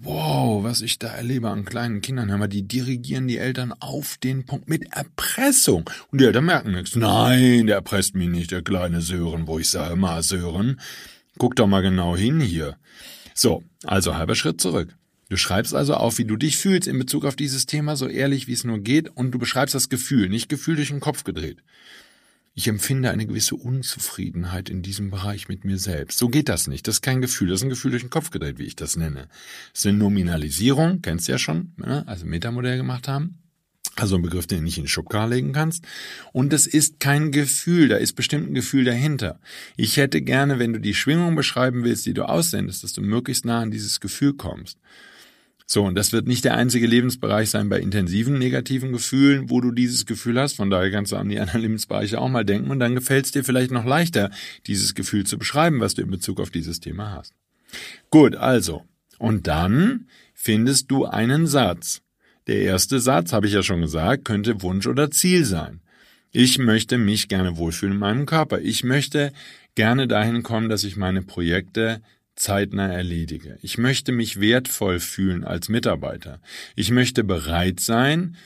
Wow, 0.01 0.65
was 0.65 0.81
ich 0.81 0.99
da 0.99 1.09
erlebe 1.09 1.51
an 1.51 1.65
kleinen 1.65 2.01
Kindern. 2.01 2.31
Hör 2.31 2.39
mal, 2.39 2.49
die 2.49 2.67
dirigieren 2.67 3.29
die 3.29 3.39
Eltern 3.39 3.73
auf 3.79 4.17
den 4.17 4.45
Punkt 4.47 4.69
mit 4.69 4.93
Erpressung. 4.93 5.89
Und 6.11 6.21
die 6.21 6.25
Eltern 6.25 6.47
merken 6.47 6.73
nichts. 6.73 6.97
Nein, 6.97 7.67
der 7.67 7.77
erpresst 7.77 8.15
mich 8.15 8.29
nicht, 8.29 8.51
der 8.51 8.63
kleine 8.63 9.01
Sören, 9.01 9.47
wo 9.47 9.59
ich 9.59 9.71
sage, 9.71 9.97
mal 9.97 10.23
Sören, 10.23 10.81
guck 11.39 11.57
doch 11.57 11.67
mal 11.67 11.83
genau 11.83 12.17
hin 12.17 12.41
hier. 12.41 12.77
So, 13.35 13.63
also 13.85 14.17
halber 14.17 14.35
Schritt 14.35 14.61
zurück. 14.61 14.95
Du 15.29 15.37
schreibst 15.37 15.75
also 15.75 15.95
auf, 15.95 16.19
wie 16.19 16.27
du 16.27 16.37
dich 16.37 16.59
fühlst 16.59 16.87
in 16.87 16.99
Bezug 16.99 17.25
auf 17.25 17.37
dieses 17.37 17.65
Thema, 17.65 17.97
so 17.97 18.07
ehrlich 18.07 18.49
wie 18.49 18.53
es 18.53 18.65
nur 18.65 18.81
geht, 18.81 19.09
und 19.09 19.31
du 19.31 19.39
beschreibst 19.39 19.75
das 19.75 19.89
Gefühl, 19.89 20.29
nicht 20.29 20.49
Gefühl 20.49 20.77
durch 20.77 20.89
den 20.89 21.01
Kopf 21.01 21.25
gedreht. 21.25 21.63
Ich 22.55 22.69
empfinde 22.69 23.11
eine 23.11 23.27
gewisse 23.27 23.57
Unzufriedenheit 23.57 24.69
in 24.69 24.83
diesem 24.83 25.11
Bereich 25.11 25.49
mit 25.49 25.65
mir 25.65 25.79
selbst. 25.79 26.19
So 26.19 26.29
geht 26.29 26.51
das 26.51 26.67
nicht. 26.67 26.87
Das 26.87 26.97
ist 26.97 27.03
kein 27.03 27.23
Gefühl, 27.23 27.49
das 27.49 27.61
ist 27.61 27.65
ein 27.65 27.71
Gefühl 27.71 27.93
durch 27.93 28.03
den 28.03 28.11
Kopf 28.11 28.31
gedreht, 28.31 28.59
wie 28.59 28.65
ich 28.65 28.77
das 28.77 28.97
nenne. 28.97 29.29
Das 29.73 29.81
ist 29.81 29.87
eine 29.87 29.99
Nominalisierung, 29.99 31.01
kennst 31.01 31.29
du 31.29 31.33
ja 31.33 31.39
schon, 31.39 31.73
ne? 31.79 32.07
also 32.07 32.27
Metamodell 32.27 32.77
gemacht 32.77 33.09
haben. 33.09 33.39
Also 33.97 34.17
ein 34.17 34.23
Begriff, 34.23 34.47
den 34.47 34.59
du 34.59 34.65
nicht 34.65 34.79
in 34.79 34.85
den 34.85 34.89
Schubkar 34.89 35.29
legen 35.29 35.53
kannst. 35.53 35.85
Und 36.33 36.53
es 36.53 36.67
ist 36.67 37.01
kein 37.01 37.31
Gefühl, 37.31 37.89
da 37.89 37.97
ist 37.97 38.15
bestimmt 38.15 38.51
ein 38.51 38.55
Gefühl 38.55 38.85
dahinter. 38.85 39.39
Ich 39.77 39.97
hätte 39.97 40.23
gerne, 40.23 40.59
wenn 40.59 40.73
du 40.73 40.81
die 40.81 40.95
Schwingung 40.95 41.35
beschreiben 41.35 41.85
willst, 41.85 42.07
die 42.07 42.15
du 42.15 42.27
aussendest, 42.27 42.85
dass 42.85 42.93
du 42.93 43.03
möglichst 43.03 43.45
nah 43.45 43.61
an 43.61 43.71
dieses 43.71 44.01
Gefühl 44.01 44.35
kommst. 44.35 44.79
So, 45.67 45.85
und 45.85 45.95
das 45.95 46.13
wird 46.13 46.27
nicht 46.27 46.45
der 46.45 46.57
einzige 46.57 46.87
Lebensbereich 46.87 47.51
sein 47.51 47.69
bei 47.69 47.81
intensiven 47.81 48.39
negativen 48.39 48.93
Gefühlen, 48.93 49.51
wo 49.51 49.61
du 49.61 49.71
dieses 49.71 50.07
Gefühl 50.07 50.39
hast. 50.41 50.55
Von 50.55 50.71
daher 50.71 50.91
kannst 50.91 51.13
du 51.13 51.17
an 51.17 51.29
die 51.29 51.39
anderen 51.39 51.63
Lebensbereiche 51.63 52.21
auch 52.21 52.29
mal 52.29 52.45
denken 52.45 52.71
und 52.71 52.81
dann 52.81 52.95
gefällt 52.95 53.27
es 53.27 53.33
dir 53.33 53.45
vielleicht 53.45 53.71
noch 53.71 53.85
leichter, 53.85 54.31
dieses 54.67 54.95
Gefühl 54.95 55.25
zu 55.25 55.39
beschreiben, 55.39 55.81
was 55.81 55.95
du 55.95 56.03
in 56.03 56.11
Bezug 56.11 56.41
auf 56.41 56.51
dieses 56.51 56.81
Thema 56.81 57.13
hast. 57.13 57.33
Gut, 58.11 58.37
also. 58.37 58.85
Und 59.19 59.47
dann 59.47 60.09
findest 60.35 60.91
du 60.91 61.05
einen 61.07 61.47
Satz. 61.47 62.03
Der 62.49 62.63
erste 62.63 62.99
Satz, 63.01 63.33
habe 63.33 63.47
ich 63.47 63.53
ja 63.53 63.63
schon 63.63 63.81
gesagt, 63.81 64.25
könnte 64.25 64.63
Wunsch 64.63 64.87
oder 64.87 65.11
Ziel 65.11 65.45
sein. 65.45 65.81
Ich 66.33 66.59
möchte 66.59 66.99
mich 66.99 67.29
gerne 67.29 67.57
wohlfühlen 67.57 67.95
in 67.95 68.01
meinem 68.01 68.27
Körper. 68.27 68.61
Ich 68.61 68.85
möchte 68.85 69.33
gerne 69.75 70.09
dahin 70.09 70.43
kommen, 70.43 70.69
dass 70.69 70.83
ich 70.83 70.97
meine 70.97 71.23
Projekte 71.23 72.03
zeitnah 72.35 72.93
erledige. 72.93 73.59
Ich 73.63 73.79
möchte 73.79 74.13
mich 74.13 74.41
wertvoll 74.41 75.01
fühlen 75.01 75.45
als 75.45 75.69
Mitarbeiter. 75.69 76.41
Ich 76.77 76.91
möchte 76.91 77.25
bereit 77.25 77.81
sein, 77.81 78.37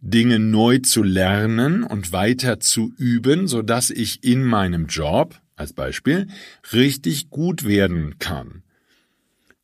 Dinge 0.00 0.40
neu 0.40 0.78
zu 0.78 1.02
lernen 1.02 1.84
und 1.84 2.12
weiter 2.12 2.58
zu 2.58 2.92
üben, 2.98 3.46
so 3.46 3.62
dass 3.62 3.90
ich 3.90 4.24
in 4.24 4.42
meinem 4.42 4.86
Job, 4.86 5.40
als 5.54 5.72
Beispiel, 5.72 6.26
richtig 6.72 7.30
gut 7.30 7.64
werden 7.64 8.18
kann. 8.18 8.64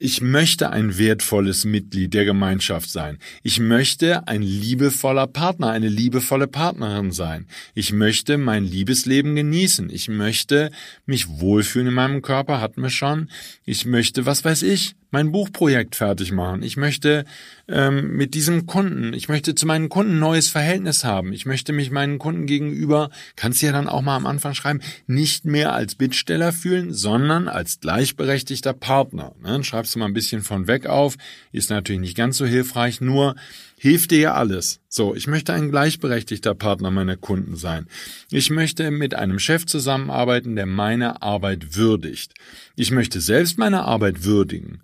Ich 0.01 0.21
möchte 0.21 0.71
ein 0.71 0.97
wertvolles 0.97 1.65
Mitglied 1.65 2.15
der 2.15 2.25
Gemeinschaft 2.25 2.89
sein. 2.89 3.19
Ich 3.43 3.59
möchte 3.59 4.29
ein 4.29 4.43
liebevoller 4.43 5.27
Partner, 5.27 5.71
eine 5.71 5.89
liebevolle 5.89 6.47
Partnerin 6.47 7.11
sein. 7.11 7.49
Ich 7.75 7.93
möchte 7.93 8.39
mein 8.39 8.63
Liebesleben 8.63 9.35
genießen. 9.35 9.91
Ich 9.91 10.07
möchte 10.07 10.71
mich 11.05 11.41
wohlfühlen 11.41 11.89
in 11.89 11.95
meinem 11.95 12.23
Körper, 12.23 12.61
hatten 12.61 12.81
wir 12.81 12.91
schon. 12.91 13.29
Ich 13.65 13.87
möchte, 13.87 14.25
was 14.25 14.45
weiß 14.45 14.63
ich, 14.63 14.95
mein 15.11 15.33
Buchprojekt 15.33 15.97
fertig 15.97 16.33
machen. 16.33 16.63
Ich 16.63 16.77
möchte 16.77 17.25
ähm, 17.67 18.17
mit 18.17 18.35
diesem 18.35 18.67
Kunden, 18.67 19.13
ich 19.13 19.29
möchte 19.29 19.55
zu 19.55 19.67
meinen 19.67 19.89
Kunden 19.89 20.19
neues 20.19 20.49
Verhältnis 20.49 21.05
haben. 21.05 21.33
Ich 21.33 21.47
möchte 21.47 21.73
mich 21.73 21.91
meinen 21.91 22.19
Kunden 22.19 22.47
gegenüber, 22.47 23.11
kannst 23.37 23.63
du 23.63 23.67
ja 23.67 23.73
dann 23.73 23.89
auch 23.89 24.03
mal 24.03 24.17
am 24.17 24.27
Anfang 24.27 24.55
schreiben, 24.55 24.81
nicht 25.07 25.45
mehr 25.45 25.73
als 25.73 25.95
Bittsteller 25.95 26.53
fühlen, 26.53 26.93
sondern 26.93 27.49
als 27.49 27.81
gleichberechtigter 27.81 28.73
Partner. 28.73 29.35
Ne? 29.43 29.65
Schreibst 29.65 29.95
du 29.95 29.99
mal 29.99 30.07
ein 30.07 30.15
bisschen 30.15 30.43
von 30.43 30.67
weg 30.67 30.87
auf, 30.87 31.17
ist 31.53 31.71
natürlich 31.71 32.01
nicht 32.01 32.17
ganz 32.17 32.37
so 32.37 32.47
hilfreich, 32.47 33.01
nur 33.01 33.35
hilft 33.79 34.11
dir 34.11 34.19
ja 34.19 34.35
alles. 34.35 34.81
So, 34.89 35.15
ich 35.15 35.27
möchte 35.27 35.53
ein 35.53 35.71
gleichberechtigter 35.71 36.55
Partner 36.55 36.91
meiner 36.91 37.17
Kunden 37.17 37.57
sein. 37.57 37.87
Ich 38.31 38.51
möchte 38.51 38.91
mit 38.91 39.15
einem 39.15 39.39
Chef 39.39 39.67
zusammenarbeiten, 39.67 40.57
der 40.57 40.67
meine 40.67 41.23
Arbeit 41.23 41.77
würdigt. 41.77 42.35
Ich 42.77 42.91
möchte 42.91 43.21
selbst 43.21 43.59
meine 43.59 43.83
Arbeit 43.85 44.25
würdigen. 44.25 44.83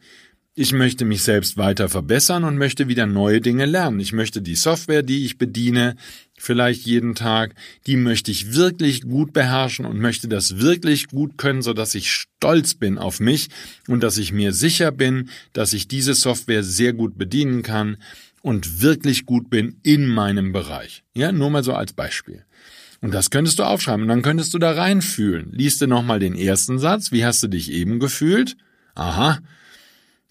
Ich 0.56 0.72
möchte 0.72 1.04
mich 1.04 1.24
selbst 1.24 1.56
weiter 1.56 1.88
verbessern 1.88 2.44
und 2.44 2.58
möchte 2.58 2.86
wieder 2.86 3.06
neue 3.06 3.40
Dinge 3.40 3.66
lernen. 3.66 3.98
Ich 3.98 4.12
möchte 4.12 4.40
die 4.40 4.54
Software, 4.54 5.02
die 5.02 5.24
ich 5.24 5.36
bediene, 5.36 5.96
vielleicht 6.38 6.86
jeden 6.86 7.16
Tag, 7.16 7.56
die 7.88 7.96
möchte 7.96 8.30
ich 8.30 8.54
wirklich 8.54 9.02
gut 9.02 9.32
beherrschen 9.32 9.84
und 9.84 9.98
möchte 9.98 10.28
das 10.28 10.58
wirklich 10.58 11.08
gut 11.08 11.38
können, 11.38 11.62
so 11.62 11.72
dass 11.72 11.96
ich 11.96 12.12
stolz 12.12 12.74
bin 12.74 12.98
auf 12.98 13.18
mich 13.18 13.48
und 13.88 14.04
dass 14.04 14.16
ich 14.16 14.30
mir 14.30 14.52
sicher 14.52 14.92
bin, 14.92 15.28
dass 15.52 15.72
ich 15.72 15.88
diese 15.88 16.14
Software 16.14 16.62
sehr 16.62 16.92
gut 16.92 17.18
bedienen 17.18 17.64
kann 17.64 17.96
und 18.44 18.82
wirklich 18.82 19.24
gut 19.24 19.48
bin 19.48 19.80
in 19.82 20.06
meinem 20.06 20.52
Bereich. 20.52 21.02
Ja, 21.14 21.32
nur 21.32 21.48
mal 21.48 21.64
so 21.64 21.72
als 21.72 21.94
Beispiel. 21.94 22.44
Und 23.00 23.14
das 23.14 23.30
könntest 23.30 23.58
du 23.58 23.62
aufschreiben 23.62 24.02
und 24.02 24.08
dann 24.08 24.20
könntest 24.20 24.52
du 24.52 24.58
da 24.58 24.72
reinfühlen. 24.72 25.50
Liest 25.52 25.80
du 25.80 25.86
nochmal 25.86 26.18
den 26.18 26.34
ersten 26.34 26.78
Satz. 26.78 27.10
Wie 27.10 27.24
hast 27.24 27.42
du 27.42 27.48
dich 27.48 27.72
eben 27.72 28.00
gefühlt? 28.00 28.58
Aha, 28.94 29.38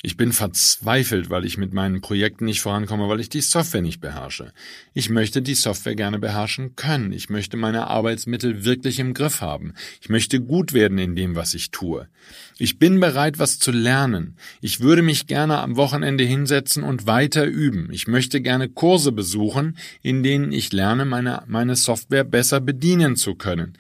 ich 0.06 0.18
bin 0.18 0.34
verzweifelt, 0.34 1.30
weil 1.30 1.46
ich 1.46 1.58
mit 1.58 1.72
meinen 1.72 2.02
Projekten 2.02 2.44
nicht 2.44 2.60
vorankomme, 2.60 3.08
weil 3.08 3.22
ich 3.22 3.30
die 3.30 3.40
Software 3.40 3.82
nicht 3.82 4.02
beherrsche. 4.02 4.52
Ich 4.94 5.10
möchte 5.10 5.42
die 5.42 5.56
Software 5.56 5.96
gerne 5.96 6.20
beherrschen 6.20 6.76
können. 6.76 7.14
Ich 7.14 7.30
möchte 7.30 7.56
meine 7.56 7.88
Arbeitsmittel 7.88 8.66
wirklich 8.66 9.00
im 9.00 9.14
Griff 9.14 9.40
haben. 9.40 9.74
Ich 10.02 10.10
möchte 10.10 10.42
gut 10.42 10.74
werden 10.74 10.98
in 10.98 11.16
dem, 11.16 11.38
was 11.38 11.54
ich 11.54 11.72
tue. 11.72 12.10
Ich 12.58 12.80
bin 12.80 13.00
bereit, 13.00 13.40
was 13.40 13.60
zu 13.60 13.72
lernen. 13.72 14.36
Ich 14.60 14.82
würde 14.82 15.04
mich 15.04 15.26
gerne 15.26 15.60
am 15.60 15.78
Wochenende 15.78 16.26
hinsetzen 16.26 16.84
und 16.84 17.08
weiter 17.08 17.46
üben. 17.46 17.88
Ich 17.90 18.06
möchte 18.06 18.42
gerne 18.42 18.68
Kurse 18.68 19.14
besuchen, 19.14 19.78
in 20.02 20.22
denen 20.22 20.52
ich 20.52 20.74
lerne, 20.74 21.06
meine, 21.06 21.44
meine 21.48 21.78
Software 21.78 22.26
besser 22.26 22.60
bedienen 22.60 23.16
zu 23.16 23.36
können. 23.36 23.78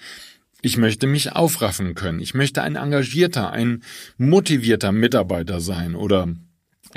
Ich 0.66 0.78
möchte 0.78 1.08
mich 1.08 1.34
aufraffen 1.34 1.94
können. 1.94 2.22
Ich 2.22 2.34
möchte 2.34 2.64
ein 2.64 2.78
engagierter, 2.78 3.52
ein 3.52 3.84
motivierter 4.18 4.94
Mitarbeiter 4.94 5.60
sein 5.60 5.94
oder 5.94 6.34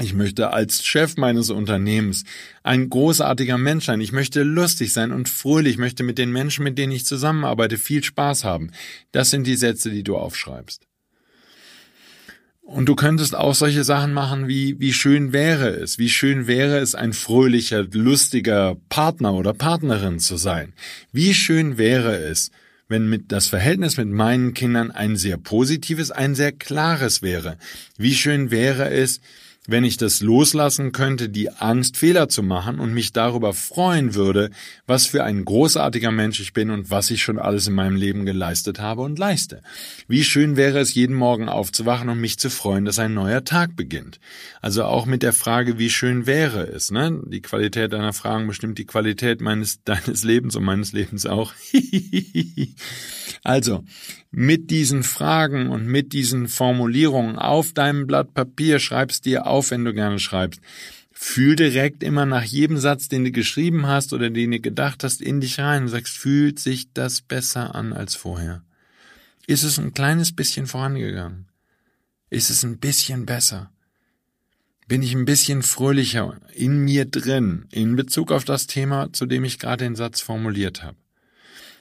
ich 0.01 0.15
möchte 0.15 0.53
als 0.53 0.85
Chef 0.85 1.17
meines 1.17 1.51
Unternehmens 1.51 2.23
ein 2.63 2.89
großartiger 2.89 3.59
Mensch 3.59 3.87
sein. 3.87 4.01
Ich 4.01 4.13
möchte 4.13 4.45
lustig 4.45 4.93
sein 4.93 5.11
und 5.11 5.29
fröhlich. 5.29 5.73
Ich 5.73 5.79
möchte 5.79 6.05
mit 6.05 6.17
den 6.17 6.31
Menschen, 6.31 6.63
mit 6.63 6.79
denen 6.79 6.93
ich 6.93 7.07
zusammenarbeite, 7.07 7.77
viel 7.77 8.05
Spaß 8.05 8.45
haben. 8.45 8.71
Das 9.11 9.31
sind 9.31 9.49
die 9.49 9.57
Sätze, 9.57 9.91
die 9.91 10.05
du 10.05 10.17
aufschreibst. 10.17 10.87
Und 12.61 12.89
du 12.89 12.95
könntest 12.95 13.35
auch 13.35 13.55
solche 13.57 13.83
Sachen 13.83 14.13
machen 14.13 14.47
wie, 14.47 14.79
wie 14.79 14.93
schön 14.93 15.33
wäre 15.33 15.71
es, 15.71 15.99
wie 15.99 16.09
schön 16.09 16.47
wäre 16.47 16.79
es, 16.79 16.95
ein 16.95 17.13
fröhlicher, 17.13 17.83
lustiger 17.83 18.77
Partner 18.89 19.35
oder 19.35 19.55
Partnerin 19.55 20.21
zu 20.21 20.37
sein. 20.37 20.73
Wie 21.11 21.35
schön 21.35 21.79
wäre 21.79 22.17
es, 22.17 22.53
wenn 22.89 23.09
mit 23.09 23.33
das 23.33 23.49
Verhältnis 23.49 23.97
mit 23.97 24.09
meinen 24.09 24.55
Kindern 24.55 24.91
ein 24.91 25.17
sehr 25.17 25.37
positives, 25.37 26.11
ein 26.11 26.35
sehr 26.35 26.53
klares 26.53 27.23
wäre. 27.23 27.59
Wie 27.97 28.15
schön 28.15 28.51
wäre 28.51 28.91
es, 28.91 29.21
wenn 29.69 29.85
ich 29.85 29.97
das 29.97 30.21
loslassen 30.21 30.93
könnte, 30.93 31.29
die 31.29 31.51
Angst, 31.51 31.97
Fehler 31.97 32.29
zu 32.29 32.43
machen 32.43 32.79
und 32.79 32.93
mich 32.93 33.13
darüber 33.13 33.53
freuen 33.53 34.15
würde, 34.15 34.51
was 34.87 35.07
für 35.07 35.25
ein 35.25 35.45
großartiger 35.45 36.11
Mensch 36.11 36.41
ich 36.41 36.53
bin 36.53 36.71
und 36.71 36.91
was 36.91 37.11
ich 37.11 37.23
schon 37.23 37.39
alles 37.39 37.67
in 37.67 37.75
meinem 37.75 37.97
Leben 37.97 38.27
geleistet 38.27 38.79
habe 38.79 39.03
und 39.03 39.19
leiste. 39.19 39.63
Wie 40.09 40.25
schön 40.25 40.57
wäre 40.57 40.79
es, 40.79 40.95
jeden 40.95 41.17
Morgen 41.17 41.49
aufzuwachen 41.49 42.09
und 42.09 42.21
mich 42.21 42.39
zu 42.39 42.51
freuen, 42.51 42.85
dass 42.85 42.99
ein 42.99 43.15
neuer 43.15 43.45
Tag 43.45 43.77
beginnt. 43.77 44.21
Also 44.61 44.85
auch 44.85 45.07
mit 45.07 45.23
der 45.23 45.33
Frage, 45.33 45.79
wie 45.79 45.91
schön 45.91 46.27
wäre 46.27 46.63
es, 46.67 46.91
ne? 46.91 47.21
Die 47.27 47.43
Qualität 47.43 47.93
deiner 47.93 48.13
Fragen 48.13 48.47
bestimmt 48.47 48.79
die 48.79 48.87
Qualität 48.87 49.41
meines, 49.41 49.83
deines 49.85 50.25
Lebens 50.25 50.57
und 50.57 50.65
meines 50.65 50.93
Lebens 50.93 51.27
auch. 51.27 51.53
also, 53.43 53.85
mit 54.39 54.71
diesen 54.71 55.03
Fragen 55.03 55.71
und 55.71 55.87
mit 55.87 56.13
diesen 56.13 56.49
Formulierungen 56.49 57.39
auf 57.39 57.73
deinem 57.73 58.07
Blatt 58.07 58.35
Papier 58.35 58.81
schreibst 58.81 59.25
dir 59.25 59.47
auf, 59.47 59.56
wenn 59.71 59.85
du 59.85 59.95
gerne 59.95 60.19
schreibst. 60.19 60.61
Fühl 61.13 61.57
direkt 61.57 62.03
immer 62.03 62.27
nach 62.27 62.43
jedem 62.43 62.77
Satz, 62.77 63.09
den 63.09 63.25
du 63.25 63.31
geschrieben 63.31 63.87
hast 63.87 64.13
oder 64.13 64.29
den 64.29 64.51
du 64.51 64.61
gedacht 64.61 65.03
hast, 65.03 65.23
in 65.23 65.41
dich 65.41 65.59
rein 65.59 65.85
und 65.85 65.89
sagst, 65.89 66.17
fühlt 66.17 66.59
sich 66.59 66.93
das 66.93 67.23
besser 67.23 67.75
an 67.75 67.93
als 67.93 68.15
vorher? 68.15 68.63
Ist 69.47 69.63
es 69.63 69.79
ein 69.79 69.95
kleines 69.95 70.35
bisschen 70.35 70.67
vorangegangen? 70.67 71.49
Ist 72.29 72.51
es 72.51 72.65
ein 72.65 72.79
bisschen 72.79 73.25
besser? 73.25 73.71
Bin 74.89 75.03
ich 75.03 75.15
ein 75.15 75.25
bisschen 75.25 75.63
fröhlicher 75.63 76.39
in 76.53 76.79
mir 76.85 77.07
drin 77.07 77.67
in 77.71 77.97
Bezug 77.97 78.31
auf 78.31 78.45
das 78.45 78.67
Thema, 78.67 79.13
zu 79.13 79.27
dem 79.27 79.45
ich 79.45 79.59
gerade 79.59 79.85
den 79.85 79.97
Satz 79.97 80.21
formuliert 80.21 80.83
habe? 80.83 80.97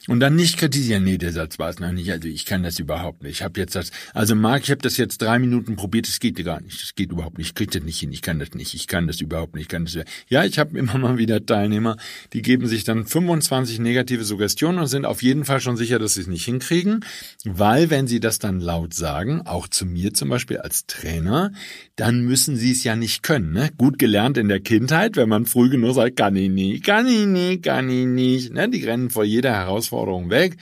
Und 0.07 0.19
dann 0.19 0.35
nicht 0.35 0.57
kritisieren, 0.57 1.03
nee, 1.03 1.17
der 1.17 1.31
Satz 1.31 1.57
war 1.57 1.69
es 1.69 1.79
noch 1.79 1.91
nicht, 1.91 2.11
also 2.11 2.27
ich 2.27 2.45
kann 2.45 2.61
das 2.61 2.77
überhaupt 2.77 3.23
nicht. 3.23 3.31
Ich 3.31 3.41
habe 3.41 3.59
jetzt 3.59 3.75
das, 3.75 3.89
also 4.13 4.35
Marc, 4.35 4.63
ich 4.63 4.69
habe 4.69 4.81
das 4.81 4.97
jetzt 4.97 5.19
drei 5.19 5.39
Minuten 5.39 5.75
probiert, 5.75 6.07
das 6.07 6.19
geht 6.19 6.43
gar 6.45 6.61
nicht, 6.61 6.79
das 6.79 6.93
geht 6.93 7.11
überhaupt 7.11 7.39
nicht, 7.39 7.47
ich 7.47 7.55
krieg 7.55 7.71
das 7.71 7.81
nicht 7.81 7.99
hin, 7.99 8.11
ich 8.11 8.21
kann 8.21 8.37
das 8.37 8.51
nicht, 8.51 8.75
ich 8.75 8.87
kann 8.87 9.07
das 9.07 9.19
überhaupt 9.19 9.55
nicht, 9.55 9.63
ich 9.63 9.69
kann 9.69 9.85
das. 9.85 9.97
Ja, 10.29 10.45
ich 10.45 10.59
habe 10.59 10.77
immer 10.77 10.99
mal 10.99 11.17
wieder 11.17 11.43
Teilnehmer, 11.43 11.97
die 12.33 12.43
geben 12.43 12.67
sich 12.67 12.83
dann 12.83 13.07
25 13.07 13.79
negative 13.79 14.23
Suggestionen 14.23 14.79
und 14.79 14.87
sind 14.87 15.05
auf 15.05 15.23
jeden 15.23 15.43
Fall 15.43 15.59
schon 15.59 15.75
sicher, 15.75 15.97
dass 15.97 16.13
sie 16.13 16.21
es 16.21 16.27
nicht 16.27 16.45
hinkriegen, 16.45 17.03
weil 17.43 17.89
wenn 17.89 18.05
sie 18.05 18.19
das 18.19 18.37
dann 18.37 18.59
laut 18.59 18.93
sagen, 18.93 19.41
auch 19.45 19.67
zu 19.67 19.87
mir 19.87 20.13
zum 20.13 20.29
Beispiel 20.29 20.59
als 20.59 20.85
Trainer, 20.85 21.51
dann 21.95 22.21
müssen 22.21 22.57
sie 22.57 22.71
es 22.71 22.83
ja 22.83 22.95
nicht 22.95 23.23
können. 23.23 23.53
Ne? 23.53 23.71
Gut 23.75 23.97
gelernt 23.97 24.37
in 24.37 24.49
der 24.49 24.59
Kindheit, 24.59 25.15
wenn 25.15 25.29
man 25.29 25.47
früh 25.47 25.69
genug 25.69 25.95
sagt, 25.95 26.17
kann 26.17 26.35
ich 26.35 26.49
nicht, 26.49 26.83
kann 26.83 27.07
ich 27.07 27.25
nicht, 27.25 27.63
kann 27.63 27.89
ich 27.89 28.05
nicht. 28.05 28.53
Ne? 28.53 28.69
Die 28.69 28.83
rennen 28.83 29.09
vor 29.09 29.23
jeder 29.23 29.53
Herausforderung 29.53 29.94
weg 30.29 30.57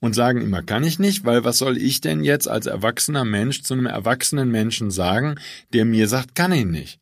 und 0.00 0.14
sagen 0.14 0.40
immer, 0.40 0.62
kann 0.62 0.84
ich 0.84 0.98
nicht, 0.98 1.24
weil 1.24 1.44
was 1.44 1.58
soll 1.58 1.76
ich 1.76 2.00
denn 2.00 2.22
jetzt 2.22 2.48
als 2.48 2.66
erwachsener 2.66 3.24
Mensch 3.24 3.62
zu 3.62 3.74
einem 3.74 3.86
erwachsenen 3.86 4.50
Menschen 4.50 4.90
sagen, 4.90 5.36
der 5.72 5.84
mir 5.84 6.08
sagt, 6.08 6.34
kann 6.34 6.52
ich 6.52 6.64
nicht. 6.64 7.00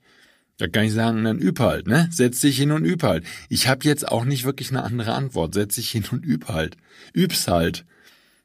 Da 0.59 0.69
kann 0.69 0.85
ich 0.85 0.95
sagen, 0.95 1.23
dann 1.25 1.39
üb 1.39 1.61
halt, 1.61 1.87
ne? 1.87 2.09
Setz 2.11 2.41
dich 2.41 2.57
hin 2.57 2.71
und 2.71 2.85
üb 2.85 3.03
halt. 3.03 3.25
Ich 3.51 3.69
habe 3.69 3.85
jetzt 3.85 4.09
auch 4.09 4.25
nicht 4.25 4.45
wirklich 4.45 4.71
eine 4.71 4.85
andere 4.85 5.13
Antwort. 5.13 5.53
Setz 5.53 5.75
dich 5.75 5.91
hin 5.91 6.07
und 6.11 6.25
üb 6.25 6.49
halt. 6.49 6.79
Üb's 7.13 7.47
halt. 7.47 7.85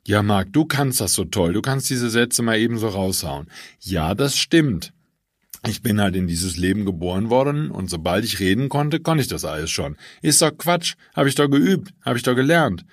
Ja, 0.06 0.22
Marc, 0.22 0.52
du 0.52 0.66
kannst 0.66 1.00
das 1.00 1.14
so 1.14 1.24
toll. 1.24 1.54
Du 1.54 1.62
kannst 1.62 1.90
diese 1.90 2.10
Sätze 2.10 2.42
mal 2.42 2.58
eben 2.58 2.78
so 2.78 2.90
raushauen. 2.90 3.48
Ja, 3.80 4.14
das 4.14 4.38
stimmt. 4.38 4.92
Ich 5.68 5.84
bin 5.84 6.02
halt 6.02 6.16
in 6.16 6.28
dieses 6.28 6.58
Leben 6.58 6.86
geboren 6.86 7.30
worden 7.30 7.70
und 7.72 7.90
sobald 7.90 8.26
ich 8.26 8.40
reden 8.40 8.68
konnte, 8.68 9.00
konnte 9.00 9.22
ich 9.22 9.28
das 9.28 9.46
alles 9.46 9.70
schon. 9.70 9.96
Ist 10.22 10.42
doch 10.42 10.58
Quatsch. 10.58 10.96
Habe 11.16 11.30
ich 11.30 11.36
doch 11.36 11.48
geübt. 11.48 11.94
Habe 12.04 12.18
ich 12.18 12.24
doch 12.24 12.36
gelernt. 12.36 12.84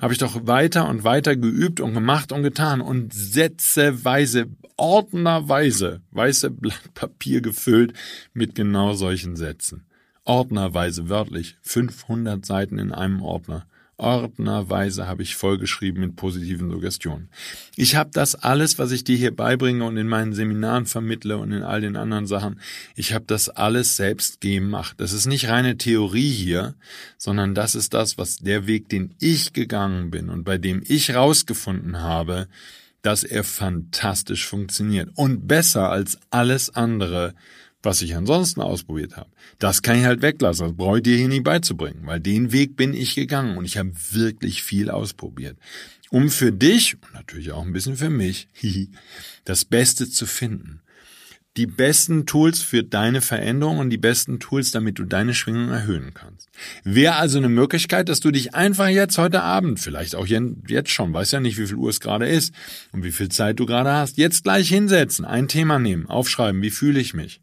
Habe 0.00 0.12
ich 0.12 0.18
doch 0.18 0.46
weiter 0.46 0.88
und 0.88 1.04
weiter 1.04 1.36
geübt 1.36 1.80
und 1.80 1.94
gemacht 1.94 2.32
und 2.32 2.42
getan 2.42 2.80
und 2.80 3.12
sätzeweise, 3.12 4.46
ordnerweise, 4.76 6.00
weiße 6.10 6.50
Blatt 6.50 6.94
Papier 6.94 7.40
gefüllt 7.40 7.92
mit 8.32 8.54
genau 8.54 8.94
solchen 8.94 9.36
Sätzen. 9.36 9.86
Ordnerweise, 10.24 11.08
wörtlich. 11.08 11.56
500 11.62 12.44
Seiten 12.44 12.78
in 12.78 12.92
einem 12.92 13.22
Ordner 13.22 13.66
ordnerweise 13.96 15.06
habe 15.06 15.22
ich 15.22 15.36
vollgeschrieben 15.36 16.00
mit 16.00 16.16
positiven 16.16 16.70
Suggestionen. 16.70 17.28
Ich 17.76 17.94
habe 17.94 18.10
das 18.12 18.34
alles, 18.34 18.78
was 18.78 18.90
ich 18.90 19.04
dir 19.04 19.16
hier 19.16 19.34
beibringe 19.34 19.84
und 19.84 19.96
in 19.96 20.08
meinen 20.08 20.32
Seminaren 20.32 20.86
vermittle 20.86 21.38
und 21.38 21.52
in 21.52 21.62
all 21.62 21.80
den 21.80 21.96
anderen 21.96 22.26
Sachen, 22.26 22.60
ich 22.96 23.12
habe 23.12 23.24
das 23.26 23.48
alles 23.48 23.96
selbst 23.96 24.40
gemacht. 24.40 24.96
Das 24.98 25.12
ist 25.12 25.26
nicht 25.26 25.48
reine 25.48 25.76
Theorie 25.76 26.30
hier, 26.30 26.74
sondern 27.18 27.54
das 27.54 27.74
ist 27.74 27.94
das, 27.94 28.18
was 28.18 28.38
der 28.38 28.66
Weg, 28.66 28.88
den 28.88 29.14
ich 29.20 29.52
gegangen 29.52 30.10
bin 30.10 30.28
und 30.30 30.44
bei 30.44 30.58
dem 30.58 30.82
ich 30.86 31.14
rausgefunden 31.14 32.00
habe, 32.00 32.48
dass 33.02 33.24
er 33.24 33.44
fantastisch 33.44 34.46
funktioniert 34.46 35.10
und 35.14 35.46
besser 35.46 35.90
als 35.90 36.18
alles 36.30 36.74
andere, 36.74 37.34
was 37.82 38.02
ich 38.02 38.14
ansonsten 38.14 38.60
ausprobiert 38.60 39.16
habe. 39.16 39.30
Das 39.58 39.82
kann 39.82 39.98
ich 39.98 40.04
halt 40.04 40.22
weglassen. 40.22 40.66
Das 40.68 40.76
brauche 40.76 40.98
ich 40.98 41.02
dir 41.02 41.16
hier 41.16 41.28
nicht 41.28 41.44
beizubringen, 41.44 42.02
weil 42.04 42.20
den 42.20 42.52
Weg 42.52 42.76
bin 42.76 42.94
ich 42.94 43.14
gegangen 43.14 43.56
und 43.56 43.64
ich 43.64 43.76
habe 43.76 43.92
wirklich 44.10 44.62
viel 44.62 44.90
ausprobiert. 44.90 45.56
Um 46.10 46.30
für 46.30 46.52
dich 46.52 46.94
und 47.02 47.14
natürlich 47.14 47.52
auch 47.52 47.64
ein 47.64 47.72
bisschen 47.72 47.96
für 47.96 48.10
mich 48.10 48.48
das 49.44 49.64
Beste 49.64 50.08
zu 50.08 50.26
finden 50.26 50.80
die 51.56 51.66
besten 51.66 52.24
Tools 52.24 52.62
für 52.62 52.82
deine 52.82 53.20
Veränderung 53.20 53.78
und 53.78 53.90
die 53.90 53.98
besten 53.98 54.40
Tools, 54.40 54.70
damit 54.70 54.98
du 54.98 55.04
deine 55.04 55.34
Schwingung 55.34 55.68
erhöhen 55.68 56.14
kannst. 56.14 56.48
Wäre 56.82 57.16
also 57.16 57.38
eine 57.38 57.50
Möglichkeit, 57.50 58.08
dass 58.08 58.20
du 58.20 58.30
dich 58.30 58.54
einfach 58.54 58.88
jetzt 58.88 59.18
heute 59.18 59.42
Abend, 59.42 59.78
vielleicht 59.78 60.14
auch 60.14 60.26
jetzt 60.26 60.90
schon, 60.90 61.12
weiß 61.12 61.30
ja 61.32 61.40
nicht, 61.40 61.58
wie 61.58 61.66
viel 61.66 61.76
Uhr 61.76 61.90
es 61.90 62.00
gerade 62.00 62.26
ist 62.26 62.54
und 62.92 63.04
wie 63.04 63.12
viel 63.12 63.28
Zeit 63.28 63.60
du 63.60 63.66
gerade 63.66 63.92
hast, 63.92 64.16
jetzt 64.16 64.44
gleich 64.44 64.68
hinsetzen, 64.68 65.26
ein 65.26 65.46
Thema 65.46 65.78
nehmen, 65.78 66.06
aufschreiben, 66.06 66.62
wie 66.62 66.70
fühle 66.70 67.00
ich 67.00 67.12
mich. 67.12 67.42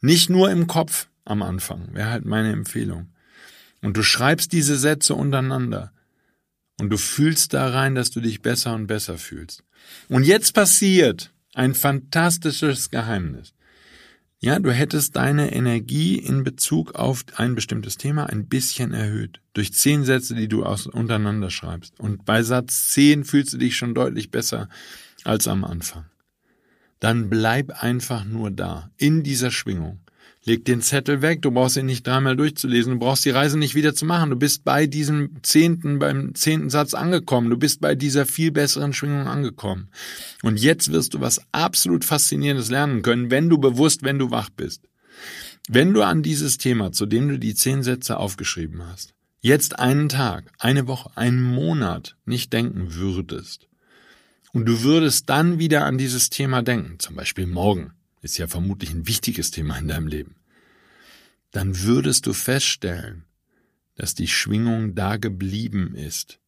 Nicht 0.00 0.30
nur 0.30 0.50
im 0.50 0.66
Kopf 0.66 1.08
am 1.26 1.42
Anfang, 1.42 1.88
wäre 1.92 2.10
halt 2.10 2.24
meine 2.24 2.52
Empfehlung. 2.52 3.12
Und 3.82 3.96
du 3.96 4.02
schreibst 4.02 4.52
diese 4.52 4.78
Sätze 4.78 5.14
untereinander. 5.14 5.92
Und 6.80 6.88
du 6.88 6.96
fühlst 6.96 7.52
da 7.52 7.68
rein, 7.68 7.94
dass 7.94 8.10
du 8.10 8.20
dich 8.20 8.40
besser 8.40 8.74
und 8.74 8.86
besser 8.86 9.18
fühlst. 9.18 9.64
Und 10.08 10.24
jetzt 10.24 10.54
passiert, 10.54 11.30
ein 11.54 11.74
fantastisches 11.74 12.90
Geheimnis. 12.90 13.54
Ja, 14.42 14.58
du 14.58 14.72
hättest 14.72 15.16
deine 15.16 15.52
Energie 15.52 16.14
in 16.14 16.44
Bezug 16.44 16.94
auf 16.94 17.24
ein 17.36 17.54
bestimmtes 17.54 17.98
Thema 17.98 18.24
ein 18.24 18.46
bisschen 18.46 18.94
erhöht. 18.94 19.42
Durch 19.52 19.74
zehn 19.74 20.04
Sätze, 20.04 20.34
die 20.34 20.48
du 20.48 20.64
untereinander 20.64 21.50
schreibst. 21.50 22.00
Und 22.00 22.24
bei 22.24 22.42
Satz 22.42 22.88
zehn 22.88 23.24
fühlst 23.24 23.52
du 23.52 23.58
dich 23.58 23.76
schon 23.76 23.94
deutlich 23.94 24.30
besser 24.30 24.70
als 25.24 25.46
am 25.46 25.62
Anfang. 25.62 26.06
Dann 27.00 27.28
bleib 27.28 27.82
einfach 27.82 28.24
nur 28.24 28.50
da, 28.50 28.90
in 28.96 29.22
dieser 29.22 29.50
Schwingung. 29.50 30.00
Leg 30.44 30.64
den 30.64 30.80
Zettel 30.80 31.20
weg, 31.20 31.42
du 31.42 31.50
brauchst 31.50 31.76
ihn 31.76 31.84
nicht 31.84 32.06
dreimal 32.06 32.34
durchzulesen, 32.34 32.94
du 32.94 32.98
brauchst 32.98 33.26
die 33.26 33.30
Reise 33.30 33.58
nicht 33.58 33.74
wieder 33.74 33.94
zu 33.94 34.06
machen. 34.06 34.30
Du 34.30 34.36
bist 34.36 34.64
bei 34.64 34.86
diesem 34.86 35.36
zehnten, 35.42 35.98
beim 35.98 36.34
zehnten 36.34 36.70
Satz 36.70 36.94
angekommen, 36.94 37.50
du 37.50 37.58
bist 37.58 37.82
bei 37.82 37.94
dieser 37.94 38.24
viel 38.24 38.50
besseren 38.50 38.94
Schwingung 38.94 39.26
angekommen. 39.26 39.90
Und 40.42 40.58
jetzt 40.58 40.92
wirst 40.92 41.12
du 41.12 41.20
was 41.20 41.42
absolut 41.52 42.06
Faszinierendes 42.06 42.70
lernen 42.70 43.02
können, 43.02 43.30
wenn 43.30 43.50
du 43.50 43.58
bewusst, 43.58 44.02
wenn 44.02 44.18
du 44.18 44.30
wach 44.30 44.48
bist. 44.48 44.88
Wenn 45.68 45.92
du 45.92 46.02
an 46.02 46.22
dieses 46.22 46.56
Thema, 46.56 46.90
zu 46.90 47.04
dem 47.04 47.28
du 47.28 47.38
die 47.38 47.54
zehn 47.54 47.82
Sätze 47.82 48.16
aufgeschrieben 48.16 48.82
hast, 48.86 49.12
jetzt 49.40 49.78
einen 49.78 50.08
Tag, 50.08 50.50
eine 50.58 50.86
Woche, 50.86 51.10
einen 51.16 51.42
Monat 51.42 52.16
nicht 52.24 52.52
denken 52.54 52.94
würdest, 52.94 53.68
und 54.52 54.64
du 54.64 54.82
würdest 54.82 55.28
dann 55.28 55.58
wieder 55.58 55.84
an 55.84 55.96
dieses 55.96 56.28
Thema 56.30 56.62
denken, 56.62 56.98
zum 56.98 57.14
Beispiel 57.14 57.46
morgen, 57.46 57.92
ist 58.22 58.38
ja 58.38 58.46
vermutlich 58.46 58.90
ein 58.90 59.06
wichtiges 59.06 59.50
Thema 59.50 59.78
in 59.78 59.88
deinem 59.88 60.06
Leben, 60.06 60.36
dann 61.50 61.80
würdest 61.82 62.26
du 62.26 62.32
feststellen, 62.32 63.24
dass 63.96 64.14
die 64.14 64.28
Schwingung 64.28 64.94
da 64.94 65.16
geblieben 65.16 65.94
ist, 65.94 66.38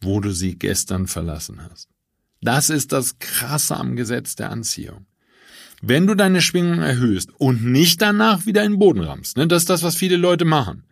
wo 0.00 0.20
du 0.20 0.32
sie 0.32 0.58
gestern 0.58 1.06
verlassen 1.06 1.62
hast. 1.62 1.88
Das 2.40 2.70
ist 2.70 2.92
das 2.92 3.18
Krasse 3.18 3.76
am 3.76 3.96
Gesetz 3.96 4.34
der 4.34 4.50
Anziehung. 4.50 5.06
Wenn 5.82 6.06
du 6.06 6.14
deine 6.14 6.42
Schwingung 6.42 6.80
erhöhst 6.80 7.30
und 7.38 7.64
nicht 7.64 8.00
danach 8.02 8.46
wieder 8.46 8.64
in 8.64 8.72
den 8.72 8.78
Boden 8.78 9.00
rammst, 9.00 9.36
ne, 9.36 9.46
das 9.46 9.62
ist 9.62 9.70
das, 9.70 9.82
was 9.82 9.96
viele 9.96 10.16
Leute 10.16 10.44
machen 10.44 10.84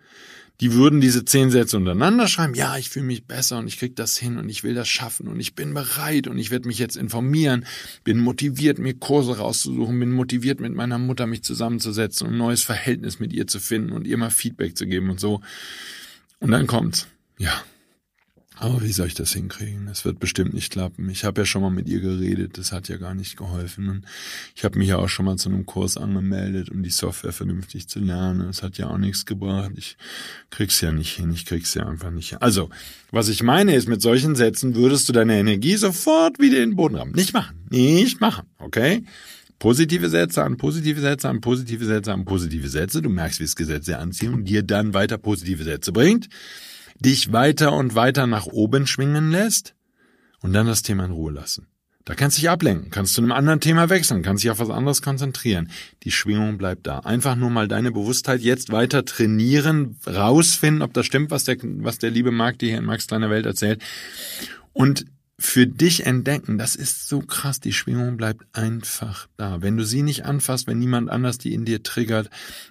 die 0.60 0.72
würden 0.72 1.00
diese 1.00 1.24
zehn 1.24 1.50
Sätze 1.50 1.76
untereinander 1.76 2.26
schreiben, 2.26 2.54
ja, 2.54 2.76
ich 2.76 2.90
fühle 2.90 3.06
mich 3.06 3.26
besser 3.26 3.58
und 3.58 3.68
ich 3.68 3.78
krieg 3.78 3.94
das 3.94 4.16
hin 4.16 4.38
und 4.38 4.48
ich 4.48 4.64
will 4.64 4.74
das 4.74 4.88
schaffen 4.88 5.28
und 5.28 5.38
ich 5.38 5.54
bin 5.54 5.72
bereit 5.72 6.26
und 6.26 6.38
ich 6.38 6.50
werde 6.50 6.66
mich 6.66 6.78
jetzt 6.78 6.96
informieren, 6.96 7.64
bin 8.04 8.18
motiviert, 8.18 8.78
mir 8.78 8.94
Kurse 8.94 9.38
rauszusuchen, 9.38 9.98
bin 10.00 10.10
motiviert, 10.10 10.60
mit 10.60 10.74
meiner 10.74 10.98
Mutter 10.98 11.26
mich 11.26 11.44
zusammenzusetzen 11.44 12.26
und 12.26 12.34
ein 12.34 12.38
neues 12.38 12.62
Verhältnis 12.62 13.20
mit 13.20 13.32
ihr 13.32 13.46
zu 13.46 13.60
finden 13.60 13.92
und 13.92 14.06
ihr 14.06 14.16
mal 14.16 14.30
Feedback 14.30 14.76
zu 14.76 14.86
geben 14.86 15.10
und 15.10 15.20
so. 15.20 15.40
Und 16.40 16.50
dann 16.50 16.66
kommt's. 16.66 17.06
Ja, 17.38 17.62
aber 18.60 18.82
wie 18.82 18.92
soll 18.92 19.06
ich 19.06 19.14
das 19.14 19.32
hinkriegen? 19.32 19.86
Das 19.86 20.04
wird 20.04 20.18
bestimmt 20.18 20.52
nicht 20.52 20.72
klappen. 20.72 21.08
Ich 21.10 21.24
habe 21.24 21.40
ja 21.40 21.44
schon 21.44 21.62
mal 21.62 21.70
mit 21.70 21.88
ihr 21.88 22.00
geredet, 22.00 22.58
das 22.58 22.72
hat 22.72 22.88
ja 22.88 22.96
gar 22.96 23.14
nicht 23.14 23.36
geholfen. 23.36 23.88
Und 23.88 24.04
ich 24.56 24.64
habe 24.64 24.78
mich 24.78 24.88
ja 24.88 24.96
auch 24.96 25.08
schon 25.08 25.26
mal 25.26 25.36
zu 25.36 25.48
einem 25.48 25.64
Kurs 25.64 25.96
angemeldet, 25.96 26.68
um 26.68 26.82
die 26.82 26.90
Software 26.90 27.32
vernünftig 27.32 27.88
zu 27.88 28.00
lernen. 28.00 28.48
Es 28.48 28.62
hat 28.62 28.76
ja 28.76 28.88
auch 28.88 28.98
nichts 28.98 29.26
gebracht. 29.26 29.72
Ich 29.76 29.96
krieg's 30.50 30.80
ja 30.80 30.90
nicht 30.90 31.16
hin, 31.16 31.32
ich 31.32 31.46
krieg's 31.46 31.72
ja 31.74 31.86
einfach 31.86 32.10
nicht 32.10 32.30
hin. 32.30 32.38
Also, 32.40 32.68
was 33.12 33.28
ich 33.28 33.42
meine 33.44 33.74
ist, 33.74 33.88
mit 33.88 34.02
solchen 34.02 34.34
Sätzen 34.34 34.74
würdest 34.74 35.08
du 35.08 35.12
deine 35.12 35.38
Energie 35.38 35.76
sofort 35.76 36.40
wieder 36.40 36.62
in 36.62 36.70
den 36.70 36.76
Boden 36.76 36.96
rammen. 36.96 37.12
Nicht 37.12 37.32
machen. 37.32 37.56
Nicht 37.70 38.20
machen, 38.20 38.46
okay? 38.58 39.04
Positive 39.60 40.08
Sätze 40.08 40.42
an 40.42 40.56
positive 40.56 41.00
Sätze 41.00 41.28
an 41.28 41.40
positive 41.40 41.84
Sätze 41.84 42.12
an 42.12 42.24
positive 42.24 42.68
Sätze. 42.68 43.02
Du 43.02 43.08
merkst, 43.08 43.38
wie 43.38 43.44
das 43.44 43.56
Gesetz 43.56 43.86
der 43.86 44.00
Anziehung 44.00 44.44
dir 44.44 44.62
dann 44.62 44.94
weiter 44.94 45.18
positive 45.18 45.62
Sätze 45.64 45.92
bringt 45.92 46.28
dich 47.00 47.32
weiter 47.32 47.72
und 47.72 47.94
weiter 47.94 48.26
nach 48.26 48.46
oben 48.46 48.86
schwingen 48.86 49.30
lässt 49.30 49.74
und 50.40 50.52
dann 50.52 50.66
das 50.66 50.82
Thema 50.82 51.04
in 51.04 51.12
Ruhe 51.12 51.32
lassen. 51.32 51.66
Da 52.04 52.14
kannst 52.14 52.38
du 52.38 52.40
dich 52.40 52.48
ablenken, 52.48 52.90
kannst 52.90 53.12
zu 53.12 53.20
einem 53.20 53.32
anderen 53.32 53.60
Thema 53.60 53.90
wechseln, 53.90 54.22
kannst 54.22 54.42
dich 54.42 54.50
auf 54.50 54.60
was 54.60 54.70
anderes 54.70 55.02
konzentrieren. 55.02 55.70
Die 56.04 56.10
Schwingung 56.10 56.56
bleibt 56.56 56.86
da. 56.86 57.00
Einfach 57.00 57.36
nur 57.36 57.50
mal 57.50 57.68
deine 57.68 57.92
Bewusstheit 57.92 58.40
jetzt 58.40 58.72
weiter 58.72 59.04
trainieren, 59.04 59.98
rausfinden, 60.06 60.80
ob 60.80 60.94
das 60.94 61.04
stimmt, 61.04 61.30
was 61.30 61.44
der, 61.44 61.58
was 61.60 61.98
der 61.98 62.10
liebe 62.10 62.30
Marc 62.30 62.58
dir 62.60 62.70
hier 62.70 62.78
in 62.78 62.86
Max 62.86 63.08
Kleiner 63.08 63.28
Welt 63.28 63.44
erzählt. 63.44 63.82
Und 64.72 65.04
für 65.40 65.68
dich 65.68 66.04
entdecken, 66.04 66.58
das 66.58 66.74
ist 66.74 67.08
so 67.08 67.20
krass, 67.20 67.60
die 67.60 67.72
Schwingung 67.72 68.16
bleibt 68.16 68.44
einfach 68.52 69.28
da. 69.36 69.62
Wenn 69.62 69.76
du 69.76 69.84
sie 69.84 70.02
nicht 70.02 70.24
anfasst, 70.24 70.66
wenn 70.66 70.80
niemand 70.80 71.10
anders 71.10 71.38
die 71.38 71.54
in 71.54 71.64
dir 71.64 71.82
triggert, 71.84 72.28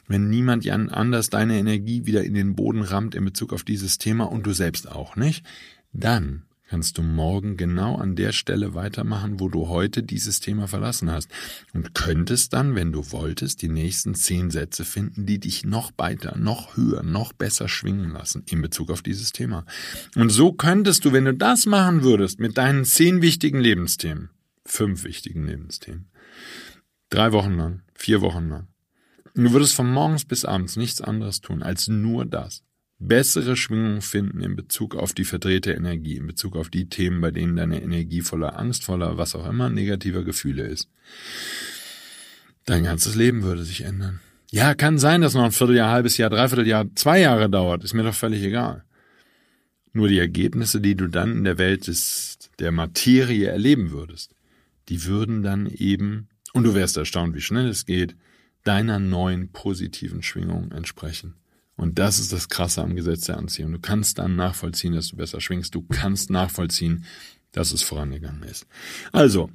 wenn 0.07 0.29
niemand 0.29 0.69
anders 0.69 1.29
deine 1.29 1.57
Energie 1.57 2.05
wieder 2.05 2.23
in 2.23 2.33
den 2.33 2.55
Boden 2.55 2.81
rammt 2.81 3.15
in 3.15 3.23
Bezug 3.23 3.53
auf 3.53 3.63
dieses 3.63 3.99
Thema 3.99 4.25
und 4.25 4.45
du 4.45 4.51
selbst 4.51 4.91
auch 4.91 5.15
nicht, 5.15 5.45
dann 5.93 6.43
kannst 6.67 6.97
du 6.97 7.01
morgen 7.01 7.57
genau 7.57 7.95
an 7.95 8.15
der 8.15 8.31
Stelle 8.31 8.73
weitermachen, 8.73 9.39
wo 9.39 9.49
du 9.49 9.67
heute 9.67 10.03
dieses 10.03 10.39
Thema 10.39 10.67
verlassen 10.67 11.09
hast. 11.09 11.29
Und 11.73 11.93
könntest 11.93 12.53
dann, 12.53 12.75
wenn 12.75 12.91
du 12.91 13.11
wolltest, 13.11 13.61
die 13.61 13.69
nächsten 13.69 14.15
zehn 14.15 14.51
Sätze 14.51 14.85
finden, 14.85 15.25
die 15.25 15.39
dich 15.39 15.65
noch 15.65 15.91
weiter, 15.97 16.37
noch 16.37 16.75
höher, 16.75 17.03
noch 17.03 17.33
besser 17.33 17.67
schwingen 17.67 18.11
lassen 18.11 18.43
in 18.49 18.61
Bezug 18.61 18.91
auf 18.91 19.01
dieses 19.01 19.31
Thema. 19.31 19.65
Und 20.15 20.29
so 20.29 20.51
könntest 20.51 21.05
du, 21.05 21.13
wenn 21.13 21.25
du 21.25 21.33
das 21.33 21.65
machen 21.65 22.03
würdest, 22.03 22.39
mit 22.39 22.57
deinen 22.57 22.85
zehn 22.85 23.21
wichtigen 23.21 23.59
Lebensthemen, 23.59 24.29
fünf 24.65 25.03
wichtigen 25.03 25.45
Lebensthemen, 25.45 26.09
drei 27.09 27.31
Wochen 27.31 27.55
lang, 27.55 27.81
vier 27.93 28.21
Wochen 28.21 28.49
lang, 28.49 28.67
du 29.33 29.51
würdest 29.53 29.75
von 29.75 29.91
morgens 29.91 30.25
bis 30.25 30.45
abends 30.45 30.75
nichts 30.75 31.01
anderes 31.01 31.41
tun 31.41 31.63
als 31.63 31.87
nur 31.87 32.25
das 32.25 32.63
bessere 32.99 33.55
Schwingungen 33.55 34.01
finden 34.01 34.41
in 34.41 34.55
Bezug 34.55 34.95
auf 34.95 35.13
die 35.13 35.25
verdrehte 35.25 35.71
Energie, 35.71 36.17
in 36.17 36.27
Bezug 36.27 36.55
auf 36.55 36.69
die 36.69 36.89
Themen, 36.89 37.21
bei 37.21 37.31
denen 37.31 37.55
deine 37.55 37.81
Energie 37.81 38.21
voller 38.21 38.59
Angst, 38.59 38.85
voller 38.85 39.17
was 39.17 39.35
auch 39.35 39.47
immer 39.47 39.69
negativer 39.69 40.23
Gefühle 40.23 40.63
ist. 40.63 40.89
Dein 42.65 42.83
ganzes 42.83 43.15
Leben 43.15 43.43
würde 43.43 43.63
sich 43.63 43.81
ändern. 43.81 44.19
Ja, 44.49 44.73
kann 44.73 44.97
sein, 44.97 45.21
dass 45.21 45.33
noch 45.33 45.43
ein 45.43 45.51
Vierteljahr, 45.51 45.91
halbes 45.91 46.17
Jahr, 46.17 46.29
Dreivierteljahr, 46.29 46.87
zwei 46.95 47.19
Jahre 47.19 47.49
dauert, 47.49 47.83
ist 47.83 47.93
mir 47.93 48.03
doch 48.03 48.13
völlig 48.13 48.43
egal. 48.43 48.83
Nur 49.93 50.07
die 50.07 50.19
Ergebnisse, 50.19 50.81
die 50.81 50.95
du 50.95 51.07
dann 51.07 51.31
in 51.31 51.43
der 51.43 51.57
Welt 51.57 51.87
des, 51.87 52.37
der 52.59 52.71
Materie 52.71 53.47
erleben 53.47 53.91
würdest, 53.91 54.33
die 54.89 55.05
würden 55.05 55.43
dann 55.43 55.67
eben, 55.67 56.29
und 56.53 56.63
du 56.63 56.73
wärst 56.73 56.97
erstaunt, 56.97 57.35
wie 57.35 57.41
schnell 57.41 57.67
es 57.67 57.85
geht, 57.85 58.15
deiner 58.63 58.99
neuen 58.99 59.51
positiven 59.51 60.23
Schwingung 60.23 60.71
entsprechen. 60.71 61.35
Und 61.77 61.99
das 61.99 62.19
ist 62.19 62.33
das 62.33 62.49
Krasse 62.49 62.81
am 62.81 62.95
Gesetz 62.95 63.25
der 63.25 63.37
Anziehung. 63.37 63.71
Du 63.71 63.79
kannst 63.79 64.17
dann 64.17 64.35
nachvollziehen, 64.35 64.93
dass 64.93 65.09
du 65.09 65.15
besser 65.15 65.39
schwingst. 65.39 65.73
Du 65.75 65.83
kannst 65.83 66.29
nachvollziehen, 66.31 67.05
dass 67.51 67.71
es 67.71 67.83
vorangegangen 67.83 68.43
ist. 68.43 68.65
Also, 69.11 69.49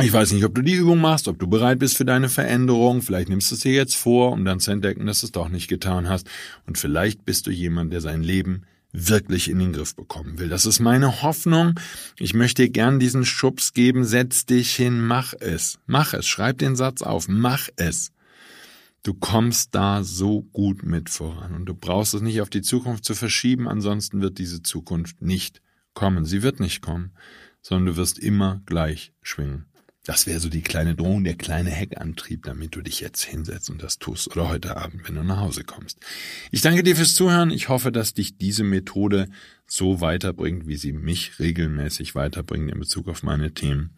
ich 0.00 0.12
weiß 0.12 0.32
nicht, 0.32 0.44
ob 0.44 0.54
du 0.54 0.62
die 0.62 0.74
Übung 0.74 1.00
machst, 1.00 1.26
ob 1.26 1.38
du 1.40 1.48
bereit 1.48 1.80
bist 1.80 1.96
für 1.96 2.04
deine 2.04 2.28
Veränderung. 2.28 3.02
Vielleicht 3.02 3.28
nimmst 3.28 3.50
du 3.50 3.56
es 3.56 3.62
dir 3.62 3.72
jetzt 3.72 3.96
vor, 3.96 4.32
um 4.32 4.44
dann 4.44 4.60
zu 4.60 4.70
entdecken, 4.70 5.06
dass 5.06 5.20
du 5.20 5.26
es 5.26 5.32
doch 5.32 5.48
nicht 5.48 5.66
getan 5.66 6.08
hast. 6.08 6.28
Und 6.66 6.78
vielleicht 6.78 7.24
bist 7.24 7.48
du 7.48 7.50
jemand, 7.50 7.92
der 7.92 8.00
sein 8.00 8.22
Leben 8.22 8.62
wirklich 8.92 9.50
in 9.50 9.58
den 9.58 9.72
Griff 9.72 9.96
bekommen 9.96 10.38
will. 10.38 10.48
Das 10.48 10.66
ist 10.66 10.78
meine 10.78 11.22
Hoffnung. 11.22 11.78
Ich 12.18 12.34
möchte 12.34 12.62
dir 12.62 12.70
gern 12.70 13.00
diesen 13.00 13.24
Schubs 13.24 13.72
geben. 13.72 14.04
Setz 14.04 14.46
dich 14.46 14.74
hin, 14.74 15.00
mach 15.00 15.34
es. 15.34 15.78
Mach 15.86 16.14
es. 16.14 16.26
Schreib 16.26 16.58
den 16.58 16.76
Satz 16.76 17.02
auf. 17.02 17.26
Mach 17.28 17.68
es. 17.76 18.12
Du 19.02 19.14
kommst 19.14 19.74
da 19.74 20.02
so 20.02 20.42
gut 20.42 20.82
mit 20.82 21.08
voran 21.08 21.54
und 21.54 21.66
du 21.66 21.74
brauchst 21.74 22.14
es 22.14 22.20
nicht 22.20 22.40
auf 22.40 22.50
die 22.50 22.62
Zukunft 22.62 23.04
zu 23.04 23.14
verschieben, 23.14 23.68
ansonsten 23.68 24.20
wird 24.20 24.38
diese 24.38 24.62
Zukunft 24.62 25.22
nicht 25.22 25.62
kommen. 25.94 26.24
Sie 26.24 26.42
wird 26.42 26.60
nicht 26.60 26.82
kommen, 26.82 27.12
sondern 27.62 27.86
du 27.86 27.96
wirst 27.96 28.18
immer 28.18 28.60
gleich 28.66 29.12
schwingen. 29.22 29.66
Das 30.08 30.26
wäre 30.26 30.40
so 30.40 30.48
die 30.48 30.62
kleine 30.62 30.94
Drohung, 30.94 31.22
der 31.22 31.34
kleine 31.34 31.68
Heckantrieb, 31.68 32.44
damit 32.44 32.74
du 32.74 32.80
dich 32.80 33.00
jetzt 33.00 33.24
hinsetzt 33.24 33.68
und 33.68 33.82
das 33.82 33.98
tust 33.98 34.34
oder 34.34 34.48
heute 34.48 34.78
Abend, 34.78 35.06
wenn 35.06 35.16
du 35.16 35.22
nach 35.22 35.40
Hause 35.40 35.64
kommst. 35.64 35.98
Ich 36.50 36.62
danke 36.62 36.82
dir 36.82 36.96
fürs 36.96 37.14
Zuhören. 37.14 37.50
Ich 37.50 37.68
hoffe, 37.68 37.92
dass 37.92 38.14
dich 38.14 38.38
diese 38.38 38.64
Methode 38.64 39.28
so 39.66 40.00
weiterbringt, 40.00 40.66
wie 40.66 40.76
sie 40.76 40.94
mich 40.94 41.38
regelmäßig 41.38 42.14
weiterbringt 42.14 42.72
in 42.72 42.78
Bezug 42.78 43.06
auf 43.06 43.22
meine 43.22 43.52
Themen. 43.52 43.90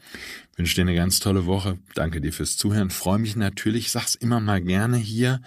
Ich 0.50 0.58
wünsche 0.58 0.74
dir 0.74 0.80
eine 0.80 0.96
ganz 0.96 1.20
tolle 1.20 1.46
Woche. 1.46 1.78
Danke 1.94 2.20
dir 2.20 2.32
fürs 2.32 2.56
Zuhören. 2.56 2.90
Freue 2.90 3.20
mich 3.20 3.36
natürlich, 3.36 3.92
sag's 3.92 4.16
immer 4.16 4.40
mal 4.40 4.60
gerne 4.60 4.96
hier. 4.96 5.40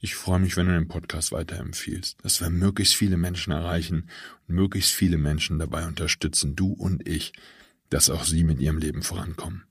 Ich 0.00 0.16
freue 0.16 0.38
mich, 0.38 0.54
wenn 0.58 0.66
du 0.66 0.74
den 0.74 0.88
Podcast 0.88 1.32
weiterempfiehlst, 1.32 2.18
dass 2.22 2.42
wir 2.42 2.50
möglichst 2.50 2.94
viele 2.94 3.16
Menschen 3.16 3.54
erreichen 3.54 4.10
und 4.46 4.54
möglichst 4.54 4.92
viele 4.92 5.16
Menschen 5.16 5.58
dabei 5.58 5.86
unterstützen, 5.86 6.56
du 6.56 6.74
und 6.74 7.08
ich, 7.08 7.32
dass 7.88 8.10
auch 8.10 8.24
sie 8.24 8.44
mit 8.44 8.60
ihrem 8.60 8.76
Leben 8.76 9.02
vorankommen. 9.02 9.64